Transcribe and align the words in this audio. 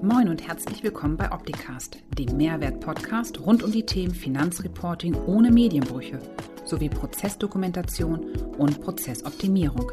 Moin 0.00 0.28
und 0.28 0.46
herzlich 0.46 0.84
willkommen 0.84 1.16
bei 1.16 1.32
Opticast, 1.32 1.98
dem 2.16 2.36
Mehrwert-Podcast 2.36 3.40
rund 3.40 3.64
um 3.64 3.72
die 3.72 3.84
Themen 3.84 4.14
Finanzreporting 4.14 5.16
ohne 5.26 5.50
Medienbrüche 5.50 6.20
sowie 6.64 6.88
Prozessdokumentation 6.88 8.36
und 8.58 8.80
Prozessoptimierung. 8.80 9.90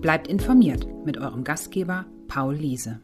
Bleibt 0.00 0.26
informiert 0.26 0.86
mit 1.04 1.18
eurem 1.18 1.44
Gastgeber 1.44 2.06
Paul 2.28 2.54
Liese. 2.54 3.02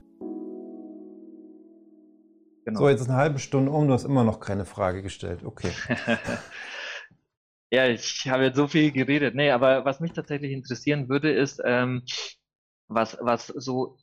Genau. 2.65 2.80
So, 2.80 2.88
jetzt 2.88 3.03
ist 3.03 3.10
eine 3.10 3.19
halbe 3.19 3.40
Stunde 3.40 3.71
um, 3.71 3.87
du 3.87 3.92
hast 3.92 4.04
immer 4.04 4.24
noch 4.24 4.40
keine 4.40 4.65
Frage 4.65 5.03
gestellt. 5.03 5.44
Okay. 5.44 5.72
ja, 7.71 7.88
ich 7.88 8.26
habe 8.26 8.44
jetzt 8.44 8.56
so 8.56 8.69
viel 8.69 8.90
geredet. 8.90 9.35
Nee, 9.35 9.51
aber 9.51 9.85
was 9.85 10.01
mich 10.01 10.15
tatsächlich 10.15 10.53
interessieren 10.53 11.10
würde, 11.10 11.30
ist, 11.30 11.60
ähm, 11.62 12.04
was, 12.88 13.19
was 13.21 13.49
so 13.49 13.99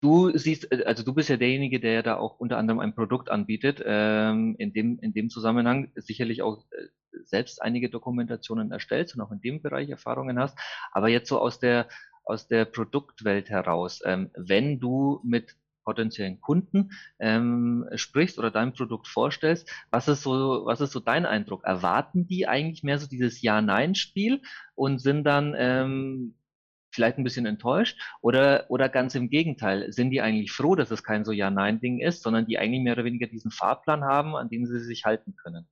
Du 0.00 0.36
siehst, 0.36 0.72
äh, 0.72 0.84
also 0.84 1.02
du 1.02 1.12
bist 1.14 1.28
ja 1.28 1.36
derjenige, 1.36 1.78
der 1.80 2.02
da 2.02 2.16
auch 2.16 2.38
unter 2.40 2.56
anderem 2.58 2.80
ein 2.80 2.94
Produkt 2.94 3.30
anbietet. 3.30 3.82
Ähm, 3.84 4.56
in 4.58 4.72
dem 4.72 4.98
in 5.00 5.12
dem 5.12 5.28
Zusammenhang 5.30 5.92
sicherlich 5.94 6.42
auch 6.42 6.64
äh, 6.70 6.86
selbst 7.24 7.60
einige 7.62 7.90
Dokumentationen 7.90 8.72
erstellst 8.72 9.14
und 9.14 9.20
auch 9.20 9.32
in 9.32 9.40
dem 9.40 9.62
Bereich 9.62 9.90
Erfahrungen 9.90 10.38
hast. 10.38 10.58
Aber 10.92 11.08
jetzt 11.08 11.28
so 11.28 11.38
aus 11.38 11.58
der 11.58 11.88
aus 12.24 12.48
der 12.48 12.64
Produktwelt 12.64 13.50
heraus, 13.50 14.00
ähm, 14.04 14.30
wenn 14.36 14.78
du 14.80 15.20
mit 15.24 15.56
potenziellen 15.84 16.40
Kunden 16.40 16.90
ähm, 17.18 17.88
sprichst 17.94 18.38
oder 18.38 18.50
dein 18.50 18.72
Produkt 18.72 19.08
vorstellst, 19.08 19.68
was 19.90 20.08
ist 20.08 20.22
so 20.22 20.62
was 20.64 20.80
ist 20.80 20.92
so 20.92 21.00
dein 21.00 21.26
Eindruck? 21.26 21.64
Erwarten 21.64 22.26
die 22.26 22.46
eigentlich 22.48 22.82
mehr 22.84 22.98
so 22.98 23.06
dieses 23.06 23.42
Ja-Nein-Spiel 23.42 24.40
und 24.74 25.00
sind 25.00 25.24
dann 25.24 25.54
ähm, 25.58 26.34
vielleicht 26.90 27.18
ein 27.18 27.24
bisschen 27.24 27.46
enttäuscht 27.46 28.00
oder, 28.20 28.66
oder 28.68 28.88
ganz 28.88 29.14
im 29.14 29.30
Gegenteil, 29.30 29.92
sind 29.92 30.10
die 30.10 30.20
eigentlich 30.20 30.52
froh, 30.52 30.74
dass 30.74 30.90
es 30.90 31.02
kein 31.02 31.24
so 31.24 31.32
Ja-Nein-Ding 31.32 32.00
ist, 32.00 32.22
sondern 32.22 32.46
die 32.46 32.58
eigentlich 32.58 32.82
mehr 32.82 32.94
oder 32.94 33.04
weniger 33.04 33.26
diesen 33.26 33.50
Fahrplan 33.50 34.04
haben, 34.04 34.36
an 34.36 34.48
dem 34.48 34.66
sie 34.66 34.80
sich 34.80 35.04
halten 35.04 35.34
können? 35.36 35.68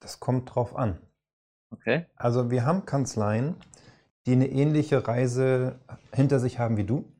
Das 0.00 0.20
kommt 0.20 0.54
drauf 0.54 0.76
an. 0.76 0.98
Okay. 1.70 2.06
Also 2.14 2.50
wir 2.50 2.64
haben 2.64 2.86
Kanzleien, 2.86 3.56
die 4.26 4.32
eine 4.32 4.48
ähnliche 4.48 5.06
Reise 5.06 5.80
hinter 6.12 6.38
sich 6.38 6.58
haben 6.58 6.76
wie 6.76 6.84
du, 6.84 7.12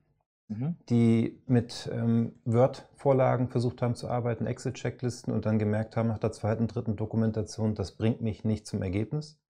mhm. 0.49 0.77
die 0.89 1.43
mit 1.47 1.91
ähm, 1.93 2.35
Word-Vorlagen 2.45 3.49
versucht 3.49 3.83
haben 3.83 3.95
zu 3.95 4.09
arbeiten, 4.09 4.47
Exit-Checklisten 4.47 5.33
und 5.33 5.47
dann 5.47 5.59
gemerkt 5.59 5.97
haben 5.97 6.09
nach 6.09 6.19
der 6.19 6.33
zweiten, 6.33 6.69
dritten 6.69 6.97
Dokumentation, 6.97 7.75
das 7.75 7.93
bringt 7.97 8.21
mich 8.21 8.45
nicht 8.45 8.67
zum 8.67 8.83
Ergebnis 8.83 9.41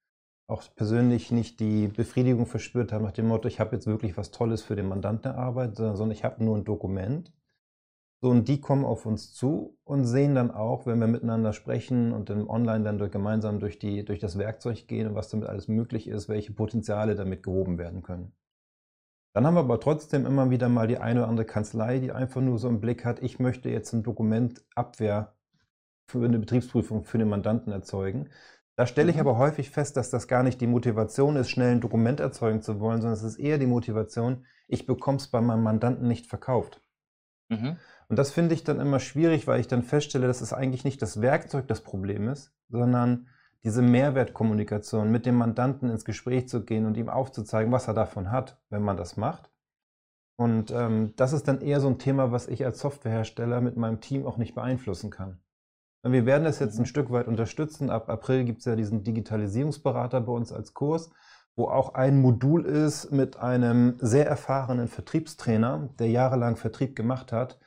auch 0.46 0.62
persönlich 0.74 1.30
nicht 1.32 1.60
die 1.60 1.88
Befriedigung 1.88 2.46
verspürt 2.46 2.92
haben 2.92 3.04
nach 3.04 3.12
dem 3.12 3.26
Motto, 3.26 3.48
ich 3.48 3.58
habe 3.58 3.74
jetzt 3.74 3.86
wirklich 3.86 4.16
was 4.16 4.30
Tolles 4.30 4.62
für 4.62 4.76
den 4.76 4.88
Mandanten 4.88 5.32
erarbeitet, 5.32 5.76
sondern 5.76 6.12
ich 6.12 6.24
habe 6.24 6.44
nur 6.44 6.56
ein 6.56 6.64
Dokument. 6.64 7.32
So, 8.22 8.30
und 8.30 8.48
die 8.48 8.60
kommen 8.60 8.84
auf 8.84 9.04
uns 9.04 9.34
zu 9.34 9.76
und 9.84 10.04
sehen 10.06 10.34
dann 10.34 10.50
auch, 10.50 10.86
wenn 10.86 10.98
wir 10.98 11.06
miteinander 11.06 11.52
sprechen 11.52 12.12
und 12.12 12.30
dann 12.30 12.48
online 12.48 12.84
dann 12.84 12.98
durch, 12.98 13.10
gemeinsam 13.10 13.60
durch, 13.60 13.78
die, 13.78 14.04
durch 14.04 14.20
das 14.20 14.38
Werkzeug 14.38 14.88
gehen 14.88 15.08
und 15.08 15.14
was 15.14 15.28
damit 15.28 15.48
alles 15.48 15.68
möglich 15.68 16.08
ist, 16.08 16.28
welche 16.28 16.52
Potenziale 16.52 17.14
damit 17.14 17.42
gehoben 17.42 17.76
werden 17.76 18.02
können. 18.02 18.32
Dann 19.34 19.46
haben 19.46 19.54
wir 19.54 19.60
aber 19.60 19.80
trotzdem 19.80 20.24
immer 20.24 20.48
wieder 20.48 20.70
mal 20.70 20.86
die 20.88 20.96
eine 20.96 21.20
oder 21.20 21.28
andere 21.28 21.46
Kanzlei, 21.46 21.98
die 21.98 22.10
einfach 22.10 22.40
nur 22.40 22.58
so 22.58 22.68
im 22.68 22.80
Blick 22.80 23.04
hat, 23.04 23.22
ich 23.22 23.38
möchte 23.38 23.68
jetzt 23.68 23.92
ein 23.92 24.02
Dokument 24.02 24.64
Abwehr 24.74 25.34
für 26.08 26.24
eine 26.24 26.38
Betriebsprüfung 26.38 27.04
für 27.04 27.18
den 27.18 27.28
Mandanten 27.28 27.70
erzeugen. 27.70 28.30
Da 28.76 28.86
stelle 28.86 29.10
ich 29.10 29.16
mhm. 29.16 29.22
aber 29.22 29.38
häufig 29.38 29.70
fest, 29.70 29.96
dass 29.96 30.10
das 30.10 30.28
gar 30.28 30.42
nicht 30.42 30.60
die 30.60 30.66
Motivation 30.66 31.36
ist, 31.36 31.50
schnell 31.50 31.72
ein 31.72 31.80
Dokument 31.80 32.20
erzeugen 32.20 32.62
zu 32.62 32.78
wollen, 32.78 33.00
sondern 33.00 33.18
es 33.18 33.22
ist 33.22 33.38
eher 33.38 33.58
die 33.58 33.66
Motivation, 33.66 34.44
ich 34.68 34.86
bekomme 34.86 35.16
es 35.16 35.28
bei 35.28 35.40
meinem 35.40 35.62
Mandanten 35.62 36.06
nicht 36.06 36.26
verkauft. 36.26 36.82
Mhm. 37.48 37.76
Und 38.08 38.18
das 38.18 38.30
finde 38.30 38.54
ich 38.54 38.64
dann 38.64 38.78
immer 38.78 39.00
schwierig, 39.00 39.46
weil 39.46 39.60
ich 39.60 39.68
dann 39.68 39.82
feststelle, 39.82 40.26
dass 40.26 40.40
es 40.40 40.52
eigentlich 40.52 40.84
nicht 40.84 41.00
das 41.02 41.20
Werkzeug 41.20 41.66
das 41.68 41.80
Problem 41.80 42.28
ist, 42.28 42.52
sondern 42.68 43.28
diese 43.64 43.82
Mehrwertkommunikation 43.82 45.10
mit 45.10 45.26
dem 45.26 45.36
Mandanten 45.36 45.90
ins 45.90 46.04
Gespräch 46.04 46.48
zu 46.48 46.64
gehen 46.64 46.86
und 46.86 46.96
ihm 46.96 47.08
aufzuzeigen, 47.08 47.72
was 47.72 47.88
er 47.88 47.94
davon 47.94 48.30
hat, 48.30 48.60
wenn 48.68 48.82
man 48.82 48.96
das 48.96 49.16
macht. 49.16 49.50
Und 50.36 50.70
ähm, 50.70 51.14
das 51.16 51.32
ist 51.32 51.48
dann 51.48 51.62
eher 51.62 51.80
so 51.80 51.88
ein 51.88 51.98
Thema, 51.98 52.30
was 52.30 52.46
ich 52.46 52.64
als 52.64 52.78
Softwarehersteller 52.78 53.60
mit 53.60 53.76
meinem 53.76 54.00
Team 54.00 54.26
auch 54.26 54.36
nicht 54.36 54.54
beeinflussen 54.54 55.10
kann. 55.10 55.40
Wir 56.12 56.26
werden 56.26 56.44
das 56.44 56.58
jetzt 56.58 56.78
ein 56.78 56.82
mhm. 56.82 56.86
Stück 56.86 57.10
weit 57.10 57.28
unterstützen. 57.28 57.90
Ab 57.90 58.08
April 58.08 58.44
gibt 58.44 58.60
es 58.60 58.64
ja 58.64 58.76
diesen 58.76 59.02
Digitalisierungsberater 59.02 60.20
bei 60.20 60.32
uns 60.32 60.52
als 60.52 60.74
Kurs, 60.74 61.10
wo 61.56 61.68
auch 61.68 61.94
ein 61.94 62.20
Modul 62.20 62.64
ist 62.64 63.10
mit 63.12 63.38
einem 63.38 63.96
sehr 63.98 64.26
erfahrenen 64.26 64.88
Vertriebstrainer, 64.88 65.88
der 65.98 66.08
jahrelang 66.08 66.56
Vertrieb 66.56 66.94
gemacht 66.96 67.32
hat, 67.32 67.58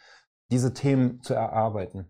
diese 0.51 0.73
Themen 0.73 1.21
zu 1.21 1.33
erarbeiten. 1.33 2.07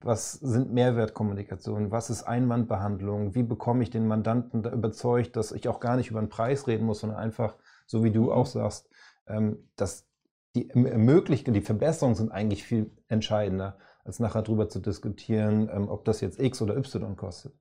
Was 0.00 0.32
sind 0.32 0.72
Mehrwertkommunikation? 0.72 1.90
Was 1.90 2.08
ist 2.08 2.22
Einwandbehandlung? 2.22 3.34
Wie 3.34 3.42
bekomme 3.42 3.82
ich 3.82 3.90
den 3.90 4.06
Mandanten 4.06 4.62
da 4.62 4.70
überzeugt, 4.70 5.36
dass 5.36 5.52
ich 5.52 5.68
auch 5.68 5.80
gar 5.80 5.96
nicht 5.96 6.10
über 6.10 6.20
den 6.20 6.28
Preis 6.28 6.66
reden 6.66 6.86
muss, 6.86 7.00
sondern 7.00 7.18
einfach, 7.18 7.56
so 7.86 8.04
wie 8.04 8.12
du 8.12 8.24
mhm. 8.24 8.30
auch 8.30 8.46
sagst, 8.46 8.88
ähm, 9.26 9.68
dass 9.76 10.06
die 10.54 10.70
Möglichkeiten, 10.74 11.52
die 11.52 11.60
Verbesserungen 11.60 12.16
sind 12.16 12.32
eigentlich 12.32 12.64
viel 12.64 12.90
entscheidender 13.08 13.76
als 14.08 14.18
nachher 14.18 14.42
darüber 14.42 14.68
zu 14.68 14.80
diskutieren, 14.80 15.68
ähm, 15.72 15.88
ob 15.88 16.04
das 16.04 16.20
jetzt 16.20 16.40
X 16.40 16.60
oder 16.62 16.76
Y 16.76 17.14
kostet. 17.16 17.52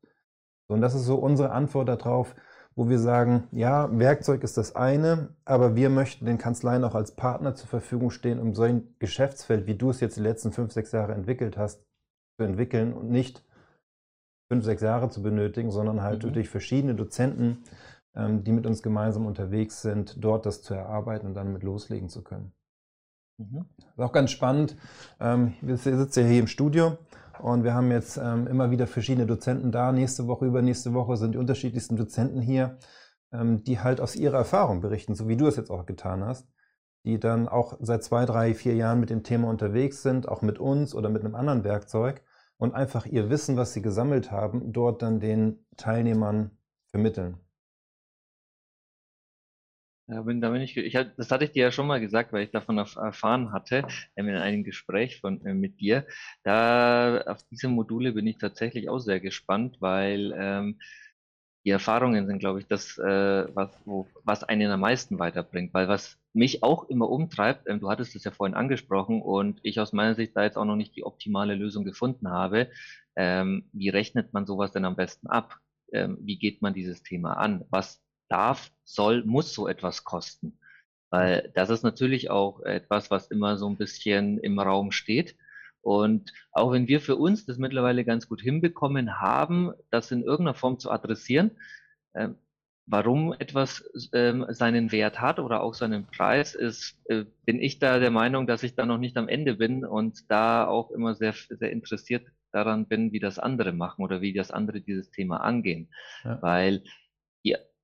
Und 0.68 0.82
das 0.82 0.96
ist 0.96 1.06
so 1.06 1.16
unsere 1.16 1.52
Antwort 1.52 1.90
darauf, 1.90 2.36
wo 2.76 2.90
wir 2.90 3.00
sagen, 3.00 3.48
ja, 3.52 3.90
Werkzeug 3.98 4.44
ist 4.44 4.58
das 4.58 4.76
eine, 4.76 5.36
aber 5.46 5.76
wir 5.76 5.90
möchten 5.90 6.26
den 6.26 6.38
Kanzleien 6.38 6.84
auch 6.84 6.96
als 6.96 7.16
Partner 7.16 7.56
zur 7.56 7.68
Verfügung 7.68 8.12
stehen, 8.12 8.40
um 8.40 8.54
so 8.54 8.64
ein 8.64 8.96
Geschäftsfeld, 9.00 9.68
wie 9.68 9.76
du 9.76 9.90
es 9.90 10.00
jetzt 10.00 10.18
die 10.18 10.22
letzten 10.22 10.52
fünf, 10.52 10.72
sechs 10.72 10.92
Jahre 10.92 11.14
entwickelt 11.14 11.58
hast, 11.58 11.84
zu 12.40 12.46
entwickeln 12.46 12.94
und 12.94 13.10
nicht 13.10 13.44
fünf, 14.50 14.64
sechs 14.64 14.82
Jahre 14.82 15.10
zu 15.10 15.22
benötigen, 15.22 15.72
sondern 15.72 16.02
halt 16.02 16.24
mhm. 16.24 16.34
durch 16.34 16.50
verschiedene 16.50 16.96
Dozenten, 16.96 17.64
ähm, 18.16 18.44
die 18.44 18.52
mit 18.52 18.66
uns 18.66 18.82
gemeinsam 18.82 19.26
unterwegs 19.26 19.82
sind, 19.82 20.24
dort 20.24 20.46
das 20.46 20.62
zu 20.62 20.74
erarbeiten 20.74 21.28
und 21.28 21.34
dann 21.34 21.52
mit 21.52 21.64
loslegen 21.64 22.10
zu 22.10 22.24
können. 22.24 22.54
Mhm. 23.38 23.66
Das 23.78 23.88
ist 23.94 24.00
auch 24.00 24.12
ganz 24.12 24.32
spannend. 24.32 24.76
Ähm, 25.20 25.54
wir 25.62 25.78
sitzen 25.78 26.22
ja 26.22 26.26
hier 26.26 26.40
im 26.40 26.48
Studio 26.48 26.98
und 27.40 27.64
wir 27.64 27.74
haben 27.74 27.92
jetzt 27.92 28.18
ähm, 28.18 28.48
immer 28.48 28.72
wieder 28.72 28.88
verschiedene 28.88 29.28
Dozenten 29.28 29.72
da. 29.72 29.92
Nächste 29.92 30.28
Woche, 30.28 30.46
übernächste 30.46 30.94
Woche 30.94 31.18
sind 31.18 31.34
die 31.34 31.38
unterschiedlichsten 31.38 31.96
Dozenten 31.96 32.42
hier, 32.42 32.78
ähm, 33.32 33.64
die 33.64 33.80
halt 33.80 34.02
aus 34.02 34.16
ihrer 34.16 34.38
Erfahrung 34.38 34.82
berichten, 34.82 35.16
so 35.16 35.28
wie 35.28 35.38
du 35.38 35.48
es 35.48 35.56
jetzt 35.56 35.70
auch 35.70 35.86
getan 35.86 36.24
hast, 36.26 36.48
die 37.06 37.20
dann 37.20 37.48
auch 37.48 37.78
seit 37.80 38.04
zwei, 38.04 38.26
drei, 38.26 38.54
vier 38.54 38.76
Jahren 38.76 39.00
mit 39.00 39.10
dem 39.10 39.24
Thema 39.24 39.50
unterwegs 39.50 40.02
sind, 40.02 40.28
auch 40.28 40.42
mit 40.42 40.60
uns 40.60 40.96
oder 40.96 41.10
mit 41.10 41.24
einem 41.24 41.36
anderen 41.36 41.64
Werkzeug 41.64 42.24
und 42.58 42.74
einfach 42.74 43.06
ihr 43.06 43.30
Wissen, 43.30 43.56
was 43.56 43.74
sie 43.74 43.84
gesammelt 43.84 44.32
haben, 44.32 44.74
dort 44.74 45.04
dann 45.04 45.20
den 45.20 45.66
Teilnehmern 45.78 46.58
vermitteln. 46.88 47.38
Ja, 50.10 50.22
bin, 50.22 50.40
da 50.40 50.50
bin 50.52 50.62
ich, 50.62 50.78
ich, 50.78 50.94
das 50.94 51.32
hatte 51.32 51.44
ich 51.44 51.52
dir 51.52 51.64
ja 51.64 51.72
schon 51.72 51.86
mal 51.88 52.00
gesagt, 52.00 52.32
weil 52.32 52.44
ich 52.46 52.52
davon 52.52 52.78
erfahren 52.78 53.52
hatte, 53.52 53.86
ähm, 54.16 54.30
in 54.30 54.36
einem 54.36 54.64
Gespräch 54.64 55.20
von, 55.20 55.46
äh, 55.46 55.54
mit 55.54 55.82
dir. 55.82 56.06
Da, 56.44 57.22
auf 57.28 57.44
diese 57.52 57.68
Module 57.68 58.14
bin 58.14 58.26
ich 58.26 58.38
tatsächlich 58.38 58.88
auch 58.90 59.00
sehr 59.00 59.20
gespannt, 59.20 59.78
weil 59.82 60.34
ähm, 60.38 60.80
die 61.66 61.72
Erfahrungen 61.72 62.28
sind, 62.28 62.40
glaube 62.40 62.60
ich, 62.60 62.68
das, 62.68 62.98
äh, 62.98 63.48
was, 63.56 63.70
wo, 63.86 64.08
was 64.24 64.44
einen 64.46 64.72
am 64.72 64.80
meisten 64.82 65.20
weiterbringt. 65.20 65.74
Weil 65.74 65.88
was 65.90 66.18
mich 66.34 66.64
auch 66.64 66.86
immer 66.90 67.10
umtreibt, 67.10 67.68
ähm, 67.68 67.80
du 67.82 67.90
hattest 67.90 68.16
es 68.16 68.24
ja 68.24 68.32
vorhin 68.32 68.56
angesprochen 68.56 69.22
und 69.22 69.60
ich 69.64 69.80
aus 69.82 69.94
meiner 69.94 70.16
Sicht 70.16 70.38
da 70.38 70.44
jetzt 70.44 70.58
auch 70.58 70.66
noch 70.66 70.78
nicht 70.78 70.96
die 70.96 71.04
optimale 71.06 71.56
Lösung 71.56 71.84
gefunden 71.86 72.30
habe, 72.30 72.70
ähm, 73.18 73.70
wie 73.74 73.90
rechnet 73.90 74.34
man 74.34 74.46
sowas 74.46 74.72
denn 74.72 74.86
am 74.86 74.96
besten 74.96 75.28
ab? 75.28 75.58
Ähm, 75.94 76.18
wie 76.22 76.38
geht 76.40 76.62
man 76.62 76.74
dieses 76.74 77.04
Thema 77.04 77.34
an? 77.38 77.66
Was 77.70 78.02
darf, 78.30 78.72
soll, 78.84 79.24
muss 79.24 79.54
so 79.54 79.68
etwas 79.68 80.04
kosten. 80.04 80.60
Weil 81.10 81.52
das 81.56 81.70
ist 81.70 81.84
natürlich 81.84 82.30
auch 82.30 82.62
etwas, 82.62 83.12
was 83.12 83.28
immer 83.28 83.58
so 83.58 83.70
ein 83.70 83.78
bisschen 83.78 84.40
im 84.40 84.60
Raum 84.60 84.92
steht. 84.92 85.36
Und 85.82 86.34
auch 86.52 86.74
wenn 86.74 86.88
wir 86.88 87.00
für 87.00 87.16
uns 87.16 87.46
das 87.46 87.58
mittlerweile 87.58 88.04
ganz 88.04 88.28
gut 88.28 88.42
hinbekommen 88.42 89.22
haben, 89.22 89.72
das 89.90 90.12
in 90.12 90.22
irgendeiner 90.22 90.54
Form 90.56 90.80
zu 90.80 90.92
adressieren, 90.92 91.52
äh, 92.14 92.30
warum 92.88 93.34
etwas 93.38 93.82
äh, 94.12 94.34
seinen 94.50 94.92
Wert 94.92 95.22
hat 95.22 95.40
oder 95.40 95.62
auch 95.62 95.74
seinen 95.74 96.06
Preis, 96.08 96.56
ist, 96.56 96.98
äh, 97.06 97.26
bin 97.46 97.62
ich 97.62 97.80
da 97.80 98.00
der 98.00 98.12
Meinung, 98.12 98.48
dass 98.48 98.64
ich 98.64 98.76
da 98.76 98.86
noch 98.86 98.98
nicht 98.98 99.18
am 99.18 99.30
Ende 99.30 99.56
bin 99.56 99.86
und 99.86 100.30
da 100.30 100.66
auch 100.68 100.92
immer 100.92 101.16
sehr, 101.16 101.34
sehr 101.34 101.72
interessiert 101.72 102.26
daran 102.52 102.88
bin, 102.88 103.12
wie 103.12 103.20
das 103.20 103.40
andere 103.40 103.74
machen 103.74 104.04
oder 104.04 104.22
wie 104.22 104.34
das 104.34 104.52
andere 104.52 104.82
dieses 104.82 105.12
Thema 105.12 105.38
angehen. 105.38 105.90
Ja. 106.24 106.42
Weil 106.42 106.84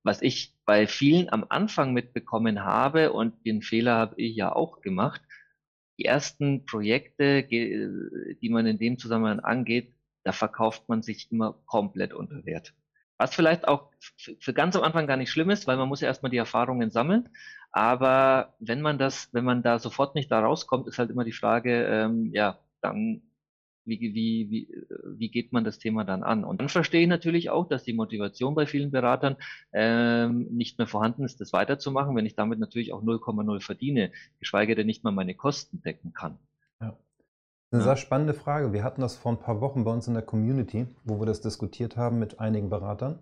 was 0.04 0.22
ich 0.22 0.54
bei 0.64 0.86
vielen 0.86 1.32
am 1.32 1.44
Anfang 1.48 1.92
mitbekommen 1.92 2.62
habe 2.62 3.12
und 3.12 3.44
den 3.44 3.62
Fehler 3.62 3.96
habe 3.96 4.14
ich 4.16 4.36
ja 4.36 4.54
auch 4.54 4.80
gemacht, 4.80 5.22
die 5.98 6.04
ersten 6.04 6.66
Projekte, 6.66 7.42
die 7.44 8.48
man 8.50 8.66
in 8.66 8.78
dem 8.78 8.98
Zusammenhang 8.98 9.40
angeht, 9.40 9.92
da 10.24 10.32
verkauft 10.32 10.88
man 10.88 11.02
sich 11.02 11.30
immer 11.30 11.54
komplett 11.66 12.12
unter 12.12 12.44
Wert. 12.44 12.74
Was 13.16 13.34
vielleicht 13.34 13.68
auch 13.68 13.90
für 14.40 14.52
ganz 14.52 14.74
am 14.74 14.82
Anfang 14.82 15.06
gar 15.06 15.16
nicht 15.16 15.30
schlimm 15.30 15.50
ist, 15.50 15.66
weil 15.66 15.76
man 15.76 15.88
muss 15.88 16.00
ja 16.00 16.08
erstmal 16.08 16.30
die 16.30 16.36
Erfahrungen 16.36 16.90
sammeln. 16.90 17.28
Aber 17.70 18.54
wenn 18.58 18.80
man 18.80 18.98
das, 18.98 19.28
wenn 19.32 19.44
man 19.44 19.62
da 19.62 19.78
sofort 19.78 20.14
nicht 20.14 20.30
da 20.30 20.40
rauskommt, 20.40 20.88
ist 20.88 20.98
halt 20.98 21.10
immer 21.10 21.24
die 21.24 21.32
Frage, 21.32 21.84
ähm, 21.84 22.30
ja, 22.32 22.58
dann 22.80 23.22
wie, 23.86 24.00
wie, 24.00 24.50
wie, 24.50 24.86
wie 25.16 25.30
geht 25.30 25.52
man 25.52 25.64
das 25.64 25.78
Thema 25.78 26.04
dann 26.04 26.22
an? 26.22 26.44
Und 26.44 26.60
dann 26.60 26.68
verstehe 26.68 27.02
ich 27.02 27.08
natürlich 27.08 27.50
auch, 27.50 27.68
dass 27.68 27.84
die 27.84 27.92
Motivation 27.92 28.54
bei 28.54 28.66
vielen 28.66 28.90
Beratern 28.90 29.36
ähm, 29.72 30.48
nicht 30.50 30.78
mehr 30.78 30.86
vorhanden 30.86 31.24
ist, 31.24 31.40
das 31.40 31.52
weiterzumachen, 31.52 32.16
wenn 32.16 32.26
ich 32.26 32.34
damit 32.34 32.58
natürlich 32.58 32.92
auch 32.92 33.02
0,0 33.02 33.60
verdiene, 33.60 34.12
geschweige 34.40 34.74
denn 34.74 34.86
nicht 34.86 35.04
mal 35.04 35.10
meine 35.10 35.34
Kosten 35.34 35.82
decken 35.82 36.12
kann. 36.12 36.38
Ja. 36.80 36.98
Eine 37.70 37.80
ja. 37.80 37.84
sehr 37.88 37.96
spannende 37.96 38.34
Frage. 38.34 38.72
Wir 38.72 38.84
hatten 38.84 39.00
das 39.00 39.16
vor 39.16 39.32
ein 39.32 39.40
paar 39.40 39.60
Wochen 39.60 39.84
bei 39.84 39.92
uns 39.92 40.08
in 40.08 40.14
der 40.14 40.22
Community, 40.22 40.86
wo 41.04 41.20
wir 41.20 41.26
das 41.26 41.40
diskutiert 41.40 41.96
haben 41.96 42.18
mit 42.18 42.40
einigen 42.40 42.70
Beratern. 42.70 43.20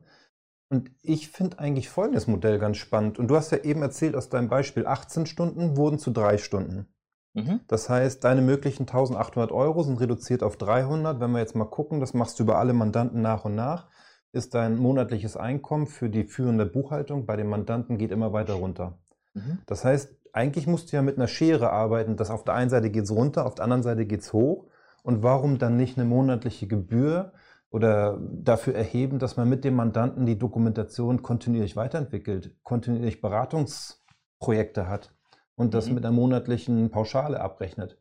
Und 0.69 0.91
ich 1.03 1.29
finde 1.29 1.59
eigentlich 1.59 1.91
folgendes 1.91 2.27
Modell 2.27 2.59
ganz 2.59 2.79
spannend. 2.79 3.19
Und 3.19 3.29
du 3.29 3.37
hast 3.37 3.53
ja 3.53 3.59
eben 3.59 3.83
erzählt 3.83 4.17
aus 4.17 4.31
deinem 4.31 4.49
Beispiel, 4.49 4.87
18 4.87 5.27
Stunden 5.27 5.77
wurden 5.77 5.99
zu 5.99 6.11
drei 6.11 6.39
Stunden. 6.39 6.87
Mhm. 7.35 7.61
Das 7.67 7.89
heißt, 7.89 8.25
deine 8.25 8.43
möglichen 8.43 8.83
1800 8.83 9.53
Euro 9.53 9.83
sind 9.83 10.01
reduziert 10.01 10.43
auf 10.43 10.57
300. 10.57 11.21
Wenn 11.21 11.31
wir 11.31 11.39
jetzt 11.39 11.57
mal 11.57 11.65
gucken, 11.65 12.01
das 12.01 12.15
machst 12.15 12.39
du 12.39 12.43
über 12.43 12.59
alle 12.59 12.73
Mandanten 12.73 13.23
nach 13.23 13.45
und 13.45 13.55
nach, 13.55 13.89
ist 14.33 14.55
dein 14.55 14.77
monatliches 14.77 15.37
Einkommen 15.37 15.87
für 15.87 16.09
die 16.09 16.25
führende 16.25 16.67
Buchhaltung 16.67 17.27
bei 17.27 17.37
den 17.37 17.49
Mandanten 17.49 17.99
geht 17.99 18.11
immer 18.11 18.33
weiter 18.33 18.55
runter. 18.55 18.99
Mhm. 19.35 19.59
Das 19.67 19.85
heißt, 19.85 20.15
eigentlich 20.33 20.67
musst 20.67 20.91
du 20.91 20.97
ja 20.97 21.03
mit 21.03 21.17
einer 21.17 21.29
Schere 21.29 21.71
arbeiten, 21.71 22.17
dass 22.17 22.31
auf 22.31 22.45
der 22.45 22.55
einen 22.55 22.71
Seite 22.71 22.91
geht 22.91 23.05
es 23.05 23.13
runter, 23.13 23.47
auf 23.47 23.55
der 23.55 23.65
anderen 23.65 23.83
Seite 23.83 24.07
geht 24.07 24.21
es 24.21 24.33
hoch. 24.33 24.67
Und 25.03 25.23
warum 25.23 25.59
dann 25.59 25.77
nicht 25.77 25.99
eine 25.99 26.09
monatliche 26.09 26.67
Gebühr 26.67 27.33
oder 27.71 28.21
dafür 28.21 28.75
erheben, 28.75 29.19
dass 29.19 29.37
man 29.37 29.49
mit 29.49 29.65
dem 29.65 29.75
Mandanten 29.75 30.27
die 30.27 30.39
Dokumentation 30.39 31.23
kontinuierlich 31.23 31.77
weiterentwickelt, 31.77 32.57
kontinuierlich 32.63 33.21
Beratungsprojekte 33.21 34.89
hat? 34.89 35.12
Und 35.57 35.75
das 35.75 35.89
mhm. 35.89 35.95
mit 35.95 36.05
einer 36.05 36.15
monatlichen 36.15 36.91
Pauschale 36.91 37.41
abrechnet. 37.41 37.99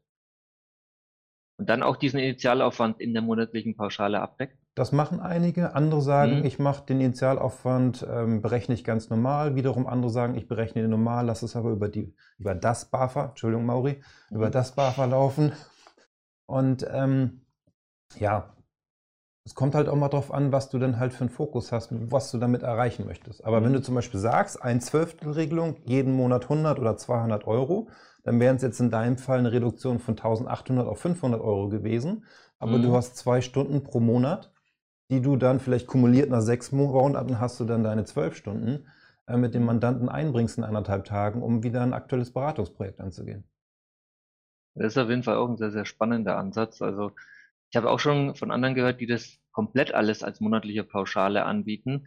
Und 1.57 1.69
dann 1.69 1.83
auch 1.83 1.95
diesen 1.95 2.19
Initialaufwand 2.19 2.99
in 2.99 3.13
der 3.13 3.21
monatlichen 3.21 3.75
Pauschale 3.75 4.19
abdeckt? 4.19 4.57
Das 4.73 4.91
machen 4.91 5.19
einige. 5.19 5.75
Andere 5.75 6.01
sagen, 6.01 6.39
mhm. 6.39 6.45
ich 6.45 6.57
mache 6.57 6.85
den 6.85 7.01
Initialaufwand, 7.01 8.07
ähm, 8.09 8.41
berechne 8.41 8.73
ich 8.73 8.83
ganz 8.83 9.09
normal. 9.09 9.55
Wiederum 9.55 9.85
andere 9.85 10.09
sagen, 10.09 10.35
ich 10.35 10.47
berechne 10.47 10.81
den 10.81 10.89
normal, 10.89 11.25
lasse 11.25 11.45
es 11.45 11.55
aber 11.55 11.69
über, 11.69 11.89
die, 11.89 12.15
über 12.39 12.55
das 12.55 12.89
BAFA, 12.89 13.25
Entschuldigung 13.25 13.65
Mauri, 13.65 14.01
mhm. 14.29 14.37
über 14.37 14.49
das 14.49 14.73
BAFA 14.73 15.05
laufen. 15.05 15.51
Und 16.47 16.85
ähm, 16.91 17.41
ja, 18.17 18.55
es 19.43 19.55
kommt 19.55 19.73
halt 19.73 19.89
auch 19.89 19.95
mal 19.95 20.09
drauf 20.09 20.33
an, 20.33 20.51
was 20.51 20.69
du 20.69 20.77
denn 20.77 20.99
halt 20.99 21.13
für 21.13 21.21
einen 21.21 21.29
Fokus 21.29 21.71
hast, 21.71 21.89
was 21.91 22.29
du 22.31 22.37
damit 22.37 22.61
erreichen 22.61 23.05
möchtest. 23.05 23.43
Aber 23.43 23.59
mhm. 23.59 23.65
wenn 23.65 23.73
du 23.73 23.81
zum 23.81 23.95
Beispiel 23.95 24.19
sagst, 24.19 24.61
ein 24.61 24.81
Zwölftelregelung, 24.81 25.77
jeden 25.85 26.13
Monat 26.13 26.43
100 26.43 26.79
oder 26.79 26.97
200 26.97 27.47
Euro, 27.47 27.89
dann 28.23 28.39
wären 28.39 28.57
es 28.57 28.61
jetzt 28.61 28.79
in 28.79 28.91
deinem 28.91 29.17
Fall 29.17 29.39
eine 29.39 29.51
Reduktion 29.51 29.99
von 29.99 30.13
1800 30.13 30.87
auf 30.87 30.99
500 30.99 31.41
Euro 31.41 31.69
gewesen. 31.69 32.25
Aber 32.59 32.77
mhm. 32.77 32.83
du 32.83 32.95
hast 32.95 33.17
zwei 33.17 33.41
Stunden 33.41 33.83
pro 33.83 33.99
Monat, 33.99 34.53
die 35.09 35.21
du 35.21 35.35
dann 35.35 35.59
vielleicht 35.59 35.87
kumuliert 35.87 36.29
nach 36.29 36.41
sechs 36.41 36.71
Monaten 36.71 37.39
hast 37.39 37.59
du 37.59 37.65
dann 37.65 37.83
deine 37.83 38.05
zwölf 38.05 38.35
Stunden 38.35 38.85
äh, 39.27 39.37
mit 39.37 39.55
dem 39.55 39.65
Mandanten 39.65 40.07
einbringst 40.07 40.59
in 40.59 40.63
anderthalb 40.63 41.05
Tagen, 41.05 41.41
um 41.41 41.63
wieder 41.63 41.81
ein 41.81 41.93
aktuelles 41.93 42.31
Beratungsprojekt 42.31 43.01
anzugehen. 43.01 43.43
Das 44.75 44.93
ist 44.93 44.97
auf 44.99 45.09
jeden 45.09 45.23
Fall 45.23 45.35
auch 45.35 45.49
ein 45.49 45.57
sehr, 45.57 45.71
sehr 45.71 45.85
spannender 45.85 46.37
Ansatz. 46.37 46.81
Also 46.81 47.11
ich 47.71 47.77
habe 47.77 47.89
auch 47.89 47.99
schon 47.99 48.35
von 48.35 48.51
anderen 48.51 48.75
gehört, 48.75 48.99
die 48.99 49.07
das 49.07 49.39
komplett 49.53 49.93
alles 49.93 50.23
als 50.23 50.41
monatliche 50.41 50.83
Pauschale 50.83 51.45
anbieten. 51.45 52.05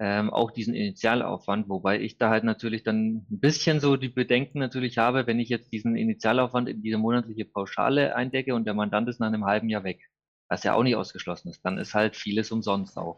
Ähm, 0.00 0.30
auch 0.30 0.50
diesen 0.50 0.74
Initialaufwand, 0.74 1.68
wobei 1.68 2.00
ich 2.00 2.18
da 2.18 2.28
halt 2.28 2.42
natürlich 2.42 2.82
dann 2.82 3.24
ein 3.30 3.40
bisschen 3.40 3.78
so 3.78 3.96
die 3.96 4.08
Bedenken 4.08 4.58
natürlich 4.58 4.98
habe, 4.98 5.28
wenn 5.28 5.38
ich 5.38 5.48
jetzt 5.48 5.72
diesen 5.72 5.96
Initialaufwand 5.96 6.68
in 6.68 6.82
diese 6.82 6.98
monatliche 6.98 7.44
Pauschale 7.44 8.16
eindecke 8.16 8.56
und 8.56 8.64
der 8.64 8.74
Mandant 8.74 9.08
ist 9.08 9.20
nach 9.20 9.28
einem 9.28 9.44
halben 9.44 9.68
Jahr 9.68 9.84
weg, 9.84 10.00
was 10.48 10.64
ja 10.64 10.74
auch 10.74 10.82
nicht 10.82 10.96
ausgeschlossen 10.96 11.48
ist, 11.50 11.64
dann 11.64 11.78
ist 11.78 11.94
halt 11.94 12.16
vieles 12.16 12.50
umsonst 12.50 12.98
auch. 12.98 13.16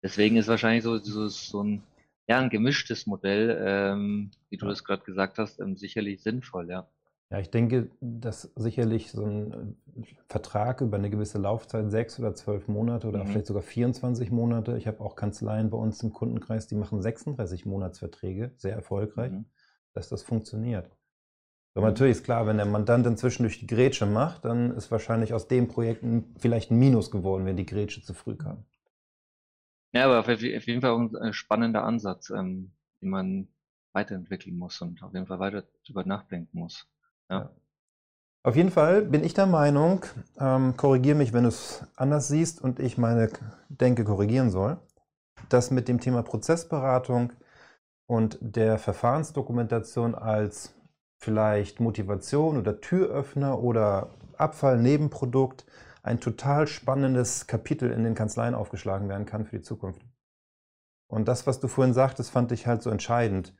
Deswegen 0.00 0.36
ist 0.36 0.46
wahrscheinlich 0.46 0.84
so, 0.84 0.98
so, 0.98 1.26
so 1.26 1.64
ein, 1.64 1.82
ja, 2.28 2.38
ein 2.38 2.50
gemischtes 2.50 3.06
Modell, 3.08 3.60
ähm, 3.66 4.30
wie 4.48 4.58
du 4.58 4.66
das 4.66 4.84
gerade 4.84 5.02
gesagt 5.02 5.38
hast, 5.38 5.58
ähm, 5.58 5.76
sicherlich 5.76 6.22
sinnvoll, 6.22 6.70
ja. 6.70 6.86
Ja, 7.32 7.38
ich 7.38 7.50
denke, 7.50 7.88
dass 8.02 8.42
sicherlich 8.56 9.10
so 9.10 9.24
ein 9.24 9.74
äh, 9.96 10.02
Vertrag 10.28 10.82
über 10.82 10.98
eine 10.98 11.08
gewisse 11.08 11.38
Laufzeit, 11.38 11.90
sechs 11.90 12.20
oder 12.20 12.34
zwölf 12.34 12.68
Monate 12.68 13.08
oder 13.08 13.24
mhm. 13.24 13.28
vielleicht 13.28 13.46
sogar 13.46 13.62
24 13.62 14.30
Monate. 14.30 14.76
Ich 14.76 14.86
habe 14.86 15.00
auch 15.00 15.16
Kanzleien 15.16 15.70
bei 15.70 15.78
uns 15.78 16.02
im 16.02 16.12
Kundenkreis, 16.12 16.66
die 16.66 16.74
machen 16.74 17.00
36 17.00 17.64
Monatsverträge, 17.64 18.52
sehr 18.58 18.74
erfolgreich, 18.74 19.32
mhm. 19.32 19.46
dass 19.94 20.10
das 20.10 20.22
funktioniert. 20.22 20.90
Aber 21.72 21.86
mhm. 21.86 21.92
natürlich 21.92 22.18
ist 22.18 22.24
klar, 22.24 22.46
wenn 22.46 22.58
der 22.58 22.66
Mandant 22.66 23.06
inzwischen 23.06 23.44
durch 23.44 23.58
die 23.58 23.66
Grätsche 23.66 24.04
macht, 24.04 24.44
dann 24.44 24.76
ist 24.76 24.90
wahrscheinlich 24.90 25.32
aus 25.32 25.48
dem 25.48 25.68
Projekt 25.68 26.04
vielleicht 26.38 26.70
ein 26.70 26.78
Minus 26.78 27.10
geworden, 27.10 27.46
wenn 27.46 27.56
die 27.56 27.64
Grätsche 27.64 28.02
zu 28.02 28.12
früh 28.12 28.36
kam. 28.36 28.66
Ja, 29.94 30.04
aber 30.04 30.20
auf 30.20 30.28
jeden 30.28 30.82
Fall 30.82 30.90
auch 30.90 30.98
ein 30.98 31.14
äh, 31.14 31.32
spannender 31.32 31.82
Ansatz, 31.84 32.28
ähm, 32.28 32.72
den 33.00 33.08
man 33.08 33.48
weiterentwickeln 33.94 34.58
muss 34.58 34.82
und 34.82 35.02
auf 35.02 35.14
jeden 35.14 35.26
Fall 35.26 35.38
weiter 35.38 35.64
darüber 35.86 36.04
nachdenken 36.04 36.58
muss. 36.58 36.86
Ja. 37.32 37.50
Auf 38.44 38.56
jeden 38.56 38.70
Fall 38.70 39.02
bin 39.02 39.24
ich 39.24 39.32
der 39.32 39.46
Meinung, 39.46 40.04
ähm, 40.38 40.76
korrigiere 40.76 41.16
mich, 41.16 41.32
wenn 41.32 41.44
du 41.44 41.48
es 41.48 41.82
anders 41.96 42.28
siehst 42.28 42.60
und 42.60 42.78
ich 42.78 42.98
meine 42.98 43.30
Denke 43.70 44.04
korrigieren 44.04 44.50
soll, 44.50 44.76
dass 45.48 45.70
mit 45.70 45.88
dem 45.88 45.98
Thema 45.98 46.22
Prozessberatung 46.22 47.32
und 48.06 48.38
der 48.42 48.78
Verfahrensdokumentation 48.78 50.14
als 50.14 50.74
vielleicht 51.22 51.80
Motivation 51.80 52.58
oder 52.58 52.82
Türöffner 52.82 53.60
oder 53.60 54.10
Abfallnebenprodukt 54.36 55.64
ein 56.02 56.20
total 56.20 56.66
spannendes 56.66 57.46
Kapitel 57.46 57.90
in 57.90 58.04
den 58.04 58.14
Kanzleien 58.14 58.54
aufgeschlagen 58.54 59.08
werden 59.08 59.24
kann 59.24 59.46
für 59.46 59.56
die 59.56 59.62
Zukunft. 59.62 60.04
Und 61.08 61.28
das, 61.28 61.46
was 61.46 61.60
du 61.60 61.68
vorhin 61.68 61.94
sagtest, 61.94 62.30
fand 62.30 62.52
ich 62.52 62.66
halt 62.66 62.82
so 62.82 62.90
entscheidend. 62.90 63.54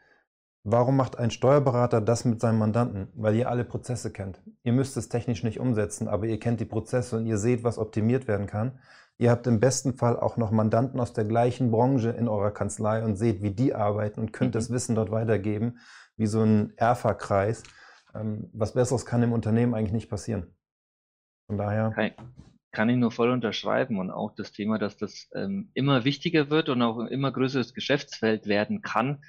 Warum 0.65 0.97
macht 0.97 1.19
ein 1.19 1.33
Steuerberater 1.33 2.01
das 2.01 2.25
mit 2.25 2.41
seinem 2.41 2.59
Mandanten? 2.59 3.09
Weil 3.15 3.35
ihr 3.35 3.51
alle 3.51 3.65
Prozesse 3.65 4.13
kennt. 4.13 4.41
Ihr 4.63 4.73
müsst 4.73 4.97
es 4.97 5.09
technisch 5.09 5.43
nicht 5.43 5.59
umsetzen, 5.59 6.07
aber 6.07 6.27
ihr 6.27 6.39
kennt 6.39 6.61
die 6.61 6.65
Prozesse 6.65 7.17
und 7.17 7.27
ihr 7.27 7.39
seht, 7.39 7.65
was 7.65 7.79
optimiert 7.79 8.29
werden 8.29 8.47
kann. 8.47 8.79
Ihr 9.19 9.31
habt 9.31 9.47
im 9.47 9.59
besten 9.59 9.95
Fall 9.95 10.19
auch 10.19 10.37
noch 10.37 10.53
Mandanten 10.53 11.01
aus 11.01 11.13
der 11.13 11.25
gleichen 11.25 11.71
Branche 11.73 12.11
in 12.11 12.29
eurer 12.29 12.53
Kanzlei 12.53 13.05
und 13.05 13.17
seht, 13.17 13.43
wie 13.43 13.51
die 13.51 13.75
arbeiten 13.75 14.21
und 14.21 14.33
könnt 14.33 14.51
mhm. 14.51 14.59
das 14.59 14.71
Wissen 14.71 14.95
dort 14.95 15.11
weitergeben, 15.11 15.79
wie 16.17 16.27
so 16.27 16.43
ein 16.43 16.73
ERFA-Kreis. 16.77 17.65
Ähm, 18.15 18.49
was 18.53 18.75
Besseres 18.75 19.05
kann 19.05 19.23
im 19.23 19.33
Unternehmen 19.33 19.75
eigentlich 19.75 19.93
nicht 19.93 20.11
passieren. 20.11 20.55
Von 21.49 21.59
daher. 21.59 21.91
Kann, 21.91 22.13
kann 22.71 22.89
ich 22.89 22.97
nur 22.97 23.11
voll 23.11 23.31
unterschreiben 23.31 23.99
und 23.99 24.11
auch 24.11 24.35
das 24.35 24.53
Thema, 24.53 24.79
dass 24.79 24.97
das 24.97 25.29
ähm, 25.35 25.71
immer 25.75 26.05
wichtiger 26.05 26.51
wird 26.51 26.69
und 26.69 26.83
auch 26.83 26.99
ein 26.99 27.09
immer 27.09 27.33
größeres 27.33 27.75
Geschäftsfeld 27.75 28.47
werden 28.47 28.81
kann, 28.81 29.23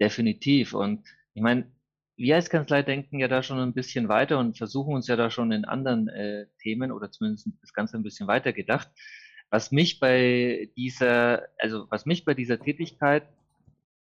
Definitiv. 0.00 0.74
Und 0.74 1.06
ich 1.34 1.42
meine, 1.42 1.70
wir 2.16 2.34
als 2.34 2.50
Kanzlei 2.50 2.82
denken 2.82 3.20
ja 3.20 3.28
da 3.28 3.42
schon 3.42 3.58
ein 3.58 3.74
bisschen 3.74 4.08
weiter 4.08 4.38
und 4.38 4.58
versuchen 4.58 4.94
uns 4.94 5.06
ja 5.06 5.16
da 5.16 5.30
schon 5.30 5.52
in 5.52 5.64
anderen 5.64 6.08
äh, 6.08 6.46
Themen 6.60 6.90
oder 6.90 7.10
zumindest 7.10 7.48
das 7.60 7.72
Ganze 7.72 7.96
ein 7.96 8.02
bisschen 8.02 8.26
weiter 8.26 8.52
gedacht. 8.52 8.88
Was 9.50 9.72
mich 9.72 10.00
bei 10.00 10.70
dieser, 10.76 11.48
also 11.58 11.86
was 11.90 12.06
mich 12.06 12.24
bei 12.24 12.34
dieser 12.34 12.58
Tätigkeit 12.60 13.24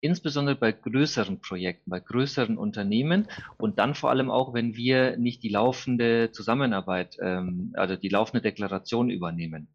insbesondere 0.00 0.56
bei 0.56 0.72
größeren 0.72 1.40
Projekten, 1.40 1.90
bei 1.90 2.00
größeren 2.00 2.58
Unternehmen 2.58 3.28
und 3.58 3.78
dann 3.78 3.94
vor 3.94 4.10
allem 4.10 4.30
auch, 4.30 4.54
wenn 4.54 4.76
wir 4.76 5.16
nicht 5.16 5.42
die 5.42 5.48
laufende 5.48 6.30
Zusammenarbeit, 6.32 7.16
ähm, 7.20 7.72
also 7.76 7.96
die 7.96 8.08
laufende 8.08 8.42
Deklaration 8.42 9.10
übernehmen. 9.10 9.68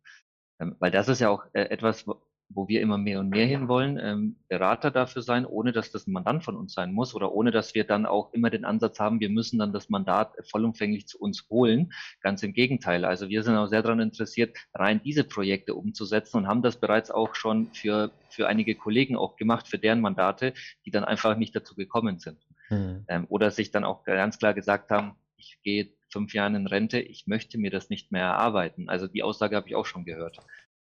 Ähm, 0.60 0.76
weil 0.80 0.92
das 0.92 1.10
ist 1.10 1.20
ja 1.20 1.30
auch 1.30 1.46
äh, 1.54 1.64
etwas, 1.64 2.06
wo 2.54 2.68
wir 2.68 2.82
immer 2.82 2.98
mehr 2.98 3.20
und 3.20 3.30
mehr 3.30 3.46
hinwollen, 3.46 4.00
ähm, 4.02 4.36
Berater 4.48 4.92
dafür 4.92 5.22
sein, 5.22 5.46
ohne 5.46 5.72
dass 5.72 5.92
das 5.92 6.08
ein 6.08 6.12
Mandant 6.12 6.44
von 6.44 6.56
uns 6.56 6.74
sein 6.74 6.94
muss 6.94 7.16
oder 7.16 7.32
ohne 7.34 7.52
dass 7.52 7.74
wir 7.76 7.84
dann 7.84 8.06
auch 8.06 8.34
immer 8.34 8.50
den 8.50 8.66
Ansatz 8.66 9.00
haben, 9.00 9.20
wir 9.20 9.30
müssen 9.30 9.60
dann 9.60 9.74
das 9.74 9.90
Mandat 9.90 10.34
vollumfänglich 10.50 11.08
zu 11.08 11.20
uns 11.20 11.48
holen. 11.50 11.92
Ganz 12.22 12.44
im 12.44 12.54
Gegenteil. 12.54 13.06
Also 13.06 13.30
wir 13.30 13.44
sind 13.44 13.56
auch 13.56 13.68
sehr 13.68 13.82
daran 13.82 14.00
interessiert, 14.00 14.58
rein 14.74 15.02
diese 15.04 15.24
Projekte 15.24 15.76
umzusetzen 15.76 16.38
und 16.38 16.48
haben 16.48 16.62
das 16.62 16.78
bereits 16.78 17.12
auch 17.12 17.36
schon 17.36 17.74
für, 17.74 18.12
für 18.30 18.48
einige 18.48 18.76
Kollegen 18.76 19.16
auch 19.16 19.36
gemacht, 19.36 19.68
für 19.68 19.78
deren 19.78 20.02
Mandate, 20.02 20.54
die 20.86 20.92
dann 20.92 21.04
einfach 21.04 21.38
nicht 21.38 21.56
dazu 21.56 21.76
gekommen 21.76 22.20
sind. 22.20 22.40
Mhm. 22.70 23.06
Ähm, 23.08 23.26
oder 23.30 23.52
sich 23.52 23.72
dann 23.72 23.84
auch 23.84 24.04
ganz 24.04 24.40
klar 24.40 24.54
gesagt 24.54 24.92
haben, 24.92 25.16
ich 25.36 25.60
gehe 25.64 25.92
fünf 26.12 26.34
Jahre 26.34 26.56
in 26.56 26.68
Rente, 26.68 27.00
ich 27.00 27.26
möchte 27.28 27.58
mir 27.58 27.72
das 27.72 27.90
nicht 27.90 28.12
mehr 28.12 28.24
erarbeiten. 28.24 28.90
Also 28.90 29.08
die 29.08 29.24
Aussage 29.24 29.56
habe 29.56 29.68
ich 29.68 29.76
auch 29.76 29.86
schon 29.86 30.06
gehört. 30.06 30.38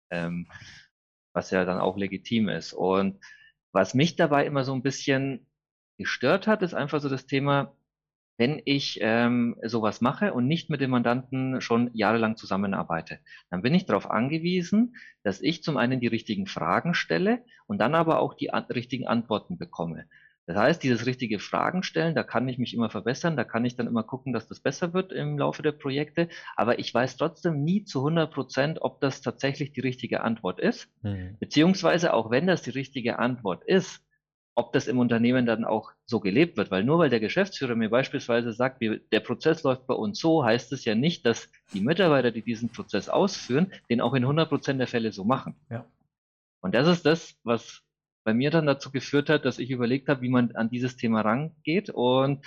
Ähm, 0.10 0.48
was 1.38 1.52
ja 1.52 1.66
dann 1.66 1.80
auch 1.80 1.98
legitim 1.98 2.50
ist. 2.50 2.74
Und 2.74 3.20
was 3.72 3.94
mich 3.94 4.16
dabei 4.16 4.48
immer 4.48 4.64
so 4.64 4.74
ein 4.74 4.82
bisschen 4.82 5.46
gestört 6.00 6.48
hat, 6.48 6.64
ist 6.64 6.74
einfach 6.74 7.00
so 7.00 7.10
das 7.10 7.28
Thema, 7.28 7.76
wenn 8.38 8.60
ich 8.66 8.98
ähm, 9.02 9.56
sowas 9.64 10.02
mache 10.02 10.34
und 10.34 10.48
nicht 10.48 10.72
mit 10.72 10.82
dem 10.82 10.90
Mandanten 10.90 11.62
schon 11.62 11.92
jahrelang 11.94 12.38
zusammenarbeite. 12.38 13.20
Dann 13.52 13.62
bin 13.62 13.76
ich 13.76 13.86
darauf 13.86 14.10
angewiesen, 14.10 14.96
dass 15.22 15.40
ich 15.40 15.62
zum 15.62 15.78
einen 15.78 16.00
die 16.00 16.08
richtigen 16.08 16.48
Fragen 16.48 16.96
stelle 16.96 17.46
und 17.68 17.78
dann 17.78 17.94
aber 17.94 18.20
auch 18.20 18.34
die 18.34 18.52
an 18.52 18.64
richtigen 18.66 19.08
Antworten 19.08 19.60
bekomme. 19.60 20.08
Das 20.48 20.56
heißt, 20.56 20.82
dieses 20.82 21.06
richtige 21.06 21.40
Fragen 21.40 21.84
stellen, 21.84 22.16
da 22.16 22.24
kann 22.24 22.48
ich 22.48 22.58
mich 22.58 22.74
immer 22.74 22.90
verbessern, 22.90 23.36
da 23.36 23.44
kann 23.44 23.66
ich 23.66 23.76
dann 23.76 23.86
immer 23.86 24.04
gucken, 24.04 24.32
dass 24.32 24.48
das 24.48 24.62
besser 24.62 24.94
wird 24.94 25.12
im 25.12 25.38
Laufe 25.38 25.62
der 25.62 25.74
Projekte, 25.74 26.30
aber 26.56 26.80
ich 26.80 26.94
weiß 26.94 27.18
trotzdem 27.18 27.66
nie 27.66 27.84
zu 27.84 28.00
100 28.00 28.34
Prozent, 28.34 28.82
ob 28.82 29.02
das 29.02 29.22
tatsächlich 29.22 29.74
die 29.74 29.82
richtige 29.82 30.22
Antwort 30.22 30.62
ist, 30.62 30.90
mhm. 31.04 31.36
beziehungsweise 31.40 32.14
auch 32.14 32.32
wenn 32.32 32.48
das 32.48 32.62
die 32.62 32.70
richtige 32.70 33.20
Antwort 33.20 33.66
ist, 33.66 34.02
ob 34.56 34.72
das 34.74 34.88
im 34.88 34.98
Unternehmen 34.98 35.46
dann 35.46 35.66
auch 35.66 35.92
so 36.06 36.20
gelebt 36.20 36.58
wird. 36.58 36.72
Weil 36.72 36.84
nur 36.84 36.98
weil 36.98 37.12
der 37.12 37.20
Geschäftsführer 37.20 37.76
mir 37.76 37.90
beispielsweise 37.90 38.54
sagt, 38.54 38.82
wie, 38.82 39.02
der 39.12 39.20
Prozess 39.20 39.62
läuft 39.62 39.86
bei 39.86 39.94
uns 39.94 40.18
so, 40.18 40.44
heißt 40.44 40.72
es 40.74 40.84
ja 40.84 40.96
nicht, 40.96 41.28
dass 41.28 41.52
die 41.74 41.82
Mitarbeiter, 41.82 42.32
die 42.32 42.42
diesen 42.42 42.70
Prozess 42.70 43.08
ausführen, 43.08 43.72
den 43.90 44.02
auch 44.02 44.16
in 44.16 44.24
100 44.24 44.50
Prozent 44.50 44.80
der 44.80 44.88
Fälle 44.88 45.12
so 45.12 45.26
machen. 45.26 45.56
Ja. 45.70 45.86
Und 46.62 46.74
das 46.74 46.88
ist 46.88 47.06
das, 47.06 47.36
was 47.44 47.84
bei 48.28 48.34
mir 48.34 48.52
dann 48.52 48.66
dazu 48.66 48.92
geführt 48.92 49.30
hat, 49.30 49.46
dass 49.46 49.58
ich 49.58 49.70
überlegt 49.70 50.10
habe, 50.10 50.22
wie 50.22 50.28
man 50.28 50.52
an 50.52 50.70
dieses 50.70 50.98
Thema 50.98 51.22
rangeht 51.22 51.90
und 51.90 52.46